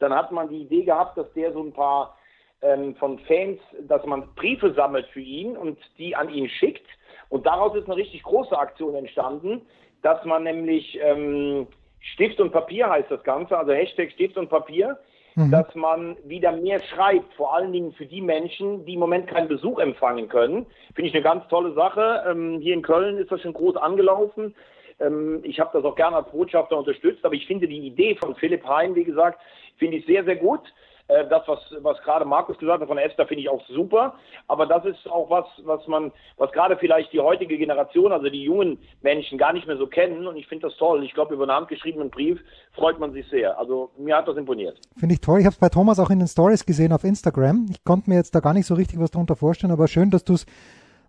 Dann 0.00 0.12
hat 0.12 0.32
man 0.32 0.48
die 0.48 0.62
Idee 0.62 0.84
gehabt, 0.84 1.16
dass 1.16 1.32
der 1.34 1.52
so 1.52 1.62
ein 1.62 1.72
paar 1.72 2.18
ähm, 2.60 2.96
von 2.96 3.20
Fans, 3.20 3.60
dass 3.82 4.04
man 4.04 4.34
Briefe 4.34 4.72
sammelt 4.72 5.06
für 5.08 5.20
ihn 5.20 5.56
und 5.56 5.78
die 5.98 6.16
an 6.16 6.28
ihn 6.28 6.48
schickt. 6.48 6.86
Und 7.28 7.46
daraus 7.46 7.76
ist 7.76 7.86
eine 7.86 7.96
richtig 7.96 8.24
große 8.24 8.58
Aktion 8.58 8.96
entstanden, 8.96 9.62
dass 10.02 10.24
man 10.24 10.42
nämlich 10.42 10.98
ähm, 11.00 11.68
Stift 12.00 12.40
und 12.40 12.52
Papier 12.52 12.90
heißt 12.90 13.10
das 13.10 13.22
Ganze, 13.22 13.56
also 13.56 13.72
Hashtag 13.72 14.10
Stift 14.12 14.36
und 14.36 14.50
Papier, 14.50 14.98
mhm. 15.34 15.50
dass 15.50 15.74
man 15.74 16.16
wieder 16.24 16.52
mehr 16.52 16.80
schreibt, 16.82 17.32
vor 17.34 17.54
allen 17.54 17.72
Dingen 17.72 17.92
für 17.92 18.06
die 18.06 18.20
Menschen, 18.20 18.84
die 18.84 18.94
im 18.94 19.00
Moment 19.00 19.26
keinen 19.26 19.48
Besuch 19.48 19.78
empfangen 19.78 20.28
können. 20.28 20.66
Finde 20.94 21.08
ich 21.08 21.14
eine 21.14 21.22
ganz 21.22 21.46
tolle 21.48 21.72
Sache. 21.74 22.24
Ähm, 22.28 22.60
hier 22.60 22.74
in 22.74 22.82
Köln 22.82 23.18
ist 23.18 23.30
das 23.30 23.40
schon 23.40 23.52
groß 23.52 23.76
angelaufen. 23.76 24.54
Ähm, 25.00 25.40
ich 25.42 25.60
habe 25.60 25.70
das 25.72 25.84
auch 25.84 25.96
gerne 25.96 26.16
als 26.16 26.30
Botschafter 26.30 26.76
unterstützt, 26.76 27.24
aber 27.24 27.34
ich 27.34 27.46
finde 27.46 27.68
die 27.68 27.86
Idee 27.86 28.16
von 28.16 28.34
Philipp 28.36 28.64
Hein, 28.66 28.94
wie 28.94 29.04
gesagt, 29.04 29.40
finde 29.78 29.96
ich 29.96 30.06
sehr, 30.06 30.24
sehr 30.24 30.36
gut. 30.36 30.62
Äh, 31.08 31.28
das, 31.28 31.42
was, 31.46 31.58
was 31.82 32.00
gerade 32.02 32.24
Markus 32.24 32.56
gesagt 32.58 32.80
hat 32.80 32.88
von 32.88 32.96
Esther, 32.96 33.26
finde 33.26 33.42
ich 33.42 33.48
auch 33.48 33.62
super. 33.68 34.14
Aber 34.48 34.66
das 34.66 34.84
ist 34.86 35.06
auch 35.10 35.28
was, 35.28 35.44
was 35.64 35.86
man, 35.86 36.12
was 36.38 36.50
gerade 36.52 36.76
vielleicht 36.78 37.12
die 37.12 37.20
heutige 37.20 37.58
Generation, 37.58 38.10
also 38.10 38.30
die 38.30 38.42
jungen 38.42 38.78
Menschen, 39.02 39.36
gar 39.36 39.52
nicht 39.52 39.66
mehr 39.66 39.76
so 39.76 39.86
kennen. 39.86 40.26
Und 40.26 40.36
ich 40.36 40.46
finde 40.46 40.68
das 40.68 40.76
toll. 40.78 41.04
Ich 41.04 41.12
glaube, 41.12 41.34
über 41.34 41.44
einen 41.44 41.52
handgeschriebenen 41.52 42.10
Brief 42.10 42.40
freut 42.72 42.98
man 42.98 43.12
sich 43.12 43.28
sehr. 43.28 43.58
Also 43.58 43.90
mir 43.98 44.16
hat 44.16 44.28
das 44.28 44.36
imponiert. 44.36 44.78
Finde 44.96 45.14
ich 45.14 45.20
toll. 45.20 45.40
Ich 45.40 45.46
habe 45.46 45.54
es 45.54 45.60
bei 45.60 45.68
Thomas 45.68 45.98
auch 45.98 46.10
in 46.10 46.20
den 46.20 46.28
Stories 46.28 46.64
gesehen 46.64 46.92
auf 46.92 47.04
Instagram. 47.04 47.66
Ich 47.70 47.84
konnte 47.84 48.08
mir 48.08 48.16
jetzt 48.16 48.34
da 48.34 48.40
gar 48.40 48.54
nicht 48.54 48.66
so 48.66 48.74
richtig 48.74 48.98
was 48.98 49.10
darunter 49.10 49.36
vorstellen, 49.36 49.72
aber 49.72 49.88
schön, 49.88 50.10
dass 50.10 50.24
du 50.24 50.34
es 50.34 50.46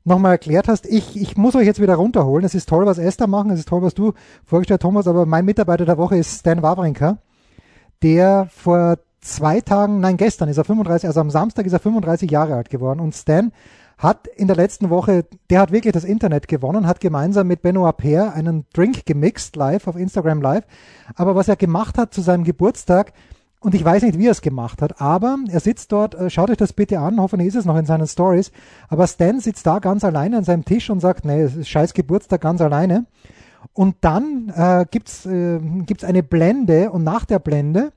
nochmal 0.03 0.33
erklärt 0.33 0.67
hast. 0.67 0.85
Ich, 0.85 1.19
ich 1.19 1.37
muss 1.37 1.55
euch 1.55 1.65
jetzt 1.65 1.81
wieder 1.81 1.95
runterholen. 1.95 2.45
Es 2.45 2.53
ist 2.53 2.67
toll, 2.67 2.85
was 2.85 2.97
Esther 2.97 3.27
machen, 3.27 3.51
es 3.51 3.59
ist 3.59 3.69
toll, 3.69 3.81
was 3.81 3.93
du 3.93 4.13
vorgestellt 4.45 4.81
hast, 4.81 4.87
Thomas, 4.87 5.07
aber 5.07 5.25
mein 5.25 5.45
Mitarbeiter 5.45 5.85
der 5.85 5.97
Woche 5.97 6.17
ist 6.17 6.41
Stan 6.41 6.61
Wawrinka, 6.61 7.17
der 8.03 8.47
vor 8.51 8.97
zwei 9.25 9.61
Tagen, 9.61 9.99
nein, 9.99 10.17
gestern 10.17 10.49
ist 10.49 10.57
er 10.57 10.63
35, 10.63 11.07
also 11.07 11.19
am 11.19 11.29
Samstag 11.29 11.65
ist 11.65 11.73
er 11.73 11.79
35 11.79 12.29
Jahre 12.29 12.55
alt 12.55 12.69
geworden 12.69 12.99
und 12.99 13.15
Stan 13.15 13.51
hat 13.97 14.27
in 14.27 14.47
der 14.47 14.55
letzten 14.55 14.89
Woche, 14.89 15.25
der 15.49 15.61
hat 15.61 15.71
wirklich 15.71 15.93
das 15.93 16.03
Internet 16.03 16.47
gewonnen, 16.47 16.85
hat 16.85 16.99
gemeinsam 16.99 17.47
mit 17.47 17.61
Benoit 17.61 17.95
Paire 17.95 18.33
einen 18.33 18.65
Drink 18.73 19.05
gemixt 19.05 19.55
live 19.55 19.87
auf 19.87 19.95
Instagram 19.95 20.41
Live. 20.41 20.65
Aber 21.15 21.35
was 21.35 21.47
er 21.47 21.55
gemacht 21.55 21.97
hat 21.97 22.13
zu 22.13 22.21
seinem 22.21 22.43
Geburtstag, 22.43 23.13
und 23.61 23.73
ich 23.73 23.83
weiß 23.83 24.03
nicht, 24.03 24.19
wie 24.19 24.27
er 24.27 24.31
es 24.31 24.41
gemacht 24.41 24.81
hat, 24.81 25.01
aber 25.01 25.37
er 25.49 25.59
sitzt 25.59 25.91
dort, 25.91 26.13
äh, 26.13 26.29
schaut 26.29 26.51
euch 26.51 26.57
das 26.57 26.73
bitte 26.73 26.99
an, 26.99 27.19
hoffentlich 27.19 27.47
ist 27.47 27.55
es 27.55 27.65
noch 27.65 27.77
in 27.77 27.85
seinen 27.85 28.05
Stories, 28.05 28.51
aber 28.89 29.07
Stan 29.07 29.39
sitzt 29.39 29.65
da 29.65 29.79
ganz 29.79 30.03
alleine 30.03 30.37
an 30.37 30.43
seinem 30.43 30.65
Tisch 30.65 30.89
und 30.89 30.99
sagt, 30.99 31.25
nee, 31.25 31.41
es 31.41 31.55
ist 31.55 31.69
scheiß 31.69 31.93
Geburtstag 31.93 32.41
ganz 32.41 32.61
alleine. 32.61 33.05
Und 33.73 33.95
dann 34.01 34.53
äh, 34.55 34.85
gibt's 34.91 35.25
äh, 35.25 35.59
gibt's 35.59 36.03
eine 36.03 36.21
Blende 36.21 36.91
und 36.91 37.03
nach 37.03 37.25
der 37.25 37.39
Blende 37.39 37.91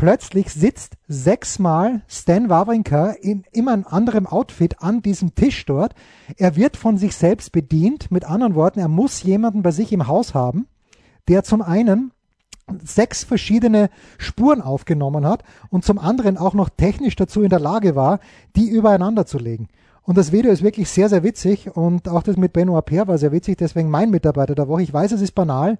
Plötzlich 0.00 0.48
sitzt 0.48 0.94
sechsmal 1.08 2.00
Stan 2.08 2.48
Wawrinka 2.48 3.10
in 3.20 3.44
immer 3.52 3.74
einem 3.74 3.84
anderen 3.86 4.24
Outfit 4.26 4.80
an 4.80 5.02
diesem 5.02 5.34
Tisch 5.34 5.66
dort. 5.66 5.94
Er 6.38 6.56
wird 6.56 6.78
von 6.78 6.96
sich 6.96 7.14
selbst 7.14 7.52
bedient. 7.52 8.10
Mit 8.10 8.24
anderen 8.24 8.54
Worten, 8.54 8.80
er 8.80 8.88
muss 8.88 9.22
jemanden 9.22 9.60
bei 9.60 9.72
sich 9.72 9.92
im 9.92 10.06
Haus 10.06 10.32
haben, 10.32 10.68
der 11.28 11.44
zum 11.44 11.60
einen 11.60 12.12
sechs 12.82 13.24
verschiedene 13.24 13.90
Spuren 14.16 14.62
aufgenommen 14.62 15.26
hat 15.26 15.42
und 15.68 15.84
zum 15.84 15.98
anderen 15.98 16.38
auch 16.38 16.54
noch 16.54 16.70
technisch 16.70 17.16
dazu 17.16 17.42
in 17.42 17.50
der 17.50 17.60
Lage 17.60 17.94
war, 17.94 18.20
die 18.56 18.70
übereinander 18.70 19.26
zu 19.26 19.36
legen. 19.36 19.68
Und 20.02 20.16
das 20.16 20.32
Video 20.32 20.50
ist 20.50 20.62
wirklich 20.62 20.88
sehr, 20.88 21.10
sehr 21.10 21.24
witzig 21.24 21.76
und 21.76 22.08
auch 22.08 22.22
das 22.22 22.38
mit 22.38 22.54
Benoit 22.54 22.86
Paire 22.86 23.06
war 23.06 23.18
sehr 23.18 23.32
witzig, 23.32 23.58
deswegen 23.58 23.90
mein 23.90 24.08
Mitarbeiter 24.08 24.54
der 24.54 24.66
Woche. 24.66 24.82
Ich 24.82 24.94
weiß, 24.94 25.12
es 25.12 25.20
ist 25.20 25.34
banal. 25.34 25.78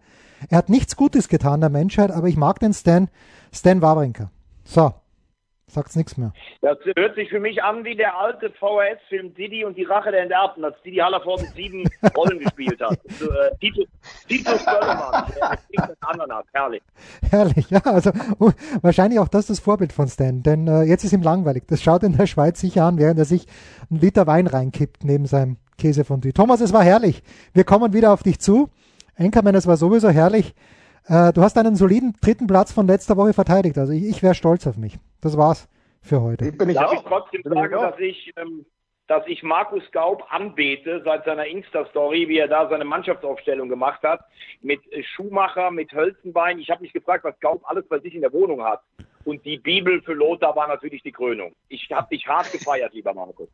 Er 0.50 0.58
hat 0.58 0.68
nichts 0.68 0.94
Gutes 0.94 1.28
getan 1.28 1.60
der 1.60 1.70
Menschheit, 1.70 2.10
aber 2.10 2.28
ich 2.28 2.36
mag 2.36 2.60
den 2.60 2.74
Stan, 2.74 3.08
Stan 3.52 3.82
Wawrinka. 3.82 4.30
So, 4.64 4.92
sagt's 5.66 5.96
nichts 5.96 6.16
mehr. 6.16 6.32
Das 6.60 6.78
hört 6.96 7.14
sich 7.14 7.28
für 7.30 7.40
mich 7.40 7.62
an 7.62 7.84
wie 7.84 7.96
der 7.96 8.16
alte 8.18 8.50
VHS-Film 8.50 9.34
Didi 9.34 9.64
und 9.64 9.76
die 9.76 9.84
Rache 9.84 10.10
der 10.10 10.22
Enterbten, 10.22 10.64
als 10.64 10.80
Didi 10.82 10.98
Hallervorden 10.98 11.46
sieben 11.54 11.84
Rollen 12.16 12.38
gespielt 12.38 12.80
hat. 12.80 12.98
So, 13.18 13.30
äh, 13.30 13.50
Titus, 13.60 13.86
Titus 14.28 14.64
Böllermann, 14.64 15.32
der 15.36 15.96
Ananas, 16.00 16.44
herrlich. 16.52 16.82
Herrlich, 17.30 17.70
ja, 17.70 17.80
also 17.84 18.10
uh, 18.38 18.52
wahrscheinlich 18.82 19.18
auch 19.18 19.28
das 19.28 19.46
das 19.46 19.60
Vorbild 19.60 19.92
von 19.92 20.08
Stan, 20.08 20.42
denn 20.42 20.68
äh, 20.68 20.82
jetzt 20.82 21.04
ist 21.04 21.12
ihm 21.12 21.22
langweilig. 21.22 21.64
Das 21.68 21.82
schaut 21.82 22.02
in 22.02 22.16
der 22.16 22.26
Schweiz 22.26 22.60
sicher 22.60 22.84
an, 22.84 22.98
während 22.98 23.18
er 23.18 23.24
sich 23.24 23.46
einen 23.90 24.00
Liter 24.00 24.26
Wein 24.26 24.46
reinkippt 24.46 25.04
neben 25.04 25.26
seinem 25.26 25.56
Käsefondue. 25.78 26.32
Thomas, 26.32 26.60
es 26.60 26.72
war 26.72 26.84
herrlich. 26.84 27.22
Wir 27.54 27.64
kommen 27.64 27.92
wieder 27.92 28.12
auf 28.12 28.22
dich 28.22 28.38
zu. 28.38 28.68
Enkermann, 29.16 29.54
es 29.54 29.66
war 29.66 29.76
sowieso 29.76 30.08
herrlich. 30.10 30.54
Äh, 31.10 31.32
du 31.32 31.42
hast 31.42 31.58
einen 31.58 31.74
soliden 31.74 32.14
dritten 32.22 32.46
Platz 32.46 32.72
von 32.72 32.86
letzter 32.86 33.16
Woche 33.16 33.32
verteidigt. 33.32 33.76
Also 33.78 33.92
ich, 33.92 34.04
ich 34.04 34.22
wäre 34.22 34.34
stolz 34.34 34.66
auf 34.66 34.76
mich. 34.76 34.96
Das 35.20 35.36
war's. 35.36 35.68
für 36.02 36.22
heute. 36.22 36.46
Ich 36.46 36.56
bin 36.56 36.68
ich 36.70 36.76
Darf 36.76 36.90
auch. 36.92 36.94
ich 36.94 37.00
trotzdem 37.00 37.42
Bin 37.42 37.52
ich 37.52 37.58
sagen, 37.58 37.74
auch. 37.74 37.90
dass 37.90 37.98
ich, 38.00 38.32
ähm, 38.36 38.64
dass 39.08 39.22
ich 39.26 39.42
Markus 39.42 39.82
Gaub 39.92 40.22
anbete 40.30 41.02
seit 41.04 41.24
seiner 41.24 41.46
Insta-Story, 41.46 42.28
wie 42.28 42.38
er 42.38 42.46
da 42.48 42.68
seine 42.70 42.84
Mannschaftsaufstellung 42.84 43.68
gemacht 43.68 44.00
hat, 44.04 44.24
mit 44.62 44.80
Schumacher, 45.14 45.70
mit 45.72 45.92
Hölzenbein. 45.92 46.58
Ich 46.60 46.70
habe 46.70 46.82
mich 46.82 46.92
gefragt, 46.92 47.24
was 47.24 47.38
Gaub 47.40 47.60
alles 47.64 47.84
bei 47.88 47.98
sich 47.98 48.14
in 48.14 48.20
der 48.20 48.32
Wohnung 48.32 48.62
hat. 48.62 48.80
Und 49.24 49.44
die 49.44 49.58
Bibel 49.58 50.00
für 50.02 50.14
Lothar 50.14 50.54
war 50.56 50.68
natürlich 50.68 51.02
die 51.02 51.12
Krönung. 51.12 51.52
Ich 51.68 51.90
habe 51.90 52.06
dich 52.10 52.26
hart 52.28 52.50
gefeiert, 52.52 52.94
lieber 52.94 53.12
Markus. 53.12 53.48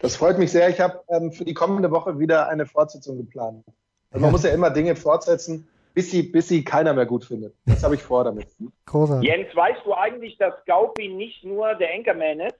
Das 0.00 0.16
freut 0.16 0.38
mich 0.38 0.50
sehr. 0.50 0.68
Ich 0.70 0.80
habe 0.80 1.00
ähm, 1.08 1.30
für 1.30 1.44
die 1.44 1.54
kommende 1.54 1.90
Woche 1.90 2.18
wieder 2.18 2.48
eine 2.48 2.64
Fortsetzung 2.66 3.18
geplant. 3.18 3.64
Also 4.10 4.20
man 4.22 4.30
Ja. 4.30 4.32
muss 4.32 4.42
ja 4.44 4.50
immer 4.50 4.70
Dinge 4.70 4.96
fortsetzen, 4.96 5.68
bis 5.98 6.12
sie, 6.12 6.22
bis 6.22 6.46
sie 6.46 6.62
keiner 6.62 6.94
mehr 6.94 7.06
gut 7.06 7.24
findet. 7.24 7.54
Das 7.66 7.82
habe 7.82 7.96
ich 7.96 8.02
vor 8.04 8.22
damit. 8.22 8.46
Großartig. 8.86 9.28
Jens, 9.28 9.48
weißt 9.52 9.84
du 9.84 9.94
eigentlich, 9.94 10.38
dass 10.38 10.54
Gaupi 10.64 11.08
nicht 11.08 11.42
nur 11.42 11.74
der 11.74 11.92
Anchorman 11.92 12.38
ist, 12.38 12.56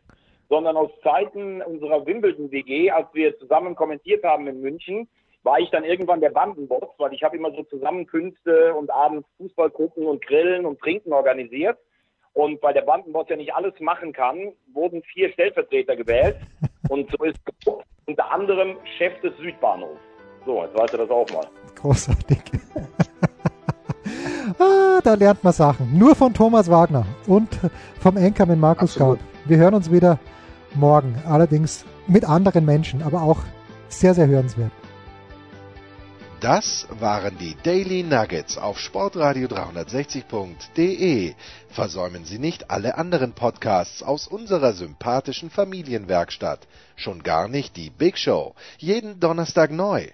sondern 0.49 0.77
aus 0.77 0.91
Zeiten 1.05 1.63
unserer 1.63 2.05
Wimbledon-WG, 2.05 2.91
als 2.91 3.07
wir 3.13 3.39
zusammen 3.39 3.77
kommentiert 3.77 4.25
haben 4.25 4.49
in 4.49 4.61
München, 4.61 5.09
war 5.45 5.61
ich 5.61 5.71
dann 5.71 5.85
irgendwann 5.85 6.21
der 6.21 6.31
Bandenboss, 6.31 6.89
weil 6.99 7.13
ich 7.13 7.23
habe 7.23 7.37
immer 7.37 7.53
so 7.53 7.63
Zusammenkünfte 7.63 8.75
und 8.75 8.91
abends 8.91 9.29
Fußballgruppen 9.37 10.05
und 10.05 10.21
Grillen 10.27 10.67
und 10.67 10.81
Trinken 10.81 11.13
organisiert. 11.13 11.79
Und 12.33 12.61
weil 12.61 12.75
der 12.75 12.83
Bandenboss 12.83 13.29
ja 13.29 13.37
nicht 13.37 13.55
alles 13.55 13.79
machen 13.79 14.13
kann, 14.13 14.53
wurden 14.73 15.01
vier 15.05 15.31
Stellvertreter 15.31 15.95
gewählt. 15.95 16.39
Und 16.89 17.09
so 17.11 17.25
ist 17.25 17.39
Gaup 17.65 17.85
unter 18.07 18.33
anderem 18.33 18.77
Chef 18.97 19.13
des 19.21 19.37
Südbahnhofs. 19.37 20.01
So, 20.45 20.65
jetzt 20.65 20.79
weißt 20.79 20.95
du 20.95 20.97
das 20.97 21.11
auch 21.11 21.31
mal. 21.31 21.47
Großartig. 21.75 22.39
Ah, 24.59 25.01
da 25.03 25.15
lernt 25.15 25.45
man 25.45 25.53
Sachen. 25.53 25.97
Nur 25.99 26.15
von 26.15 26.35
Thomas 26.35 26.71
Wagner 26.71 27.07
und 27.27 27.49
vom 28.01 28.17
Enkermann 28.17 28.61
Markus 28.61 28.93
Absolut. 28.93 29.19
Gaub. 29.19 29.29
Wir 29.45 29.59
hören 29.59 29.75
uns 29.75 29.91
wieder 29.91 30.19
morgen. 30.75 31.17
Allerdings 31.27 31.85
mit 32.07 32.25
anderen 32.25 32.65
Menschen, 32.65 33.03
aber 33.03 33.23
auch 33.23 33.39
sehr, 33.89 34.15
sehr 34.15 34.27
hörenswert. 34.27 34.73
Das 36.41 36.87
waren 37.01 37.37
die 37.37 37.57
Daily 37.65 38.05
Nuggets 38.05 38.59
auf 38.59 38.79
Sportradio 38.79 39.49
360.de. 39.49 41.35
Versäumen 41.69 42.25
Sie 42.25 42.39
nicht 42.39 42.71
alle 42.71 42.97
anderen 42.97 43.33
Podcasts 43.33 44.05
aus 44.05 44.29
unserer 44.29 44.73
sympathischen 44.73 45.51
Familienwerkstatt. 45.51 46.69
Schon 46.95 47.25
gar 47.25 47.49
nicht 47.49 47.77
die 47.77 47.91
Big 47.91 48.19
Show. 48.19 48.55
Jeden 48.79 49.19
Donnerstag 49.19 49.73
neu. 49.73 50.07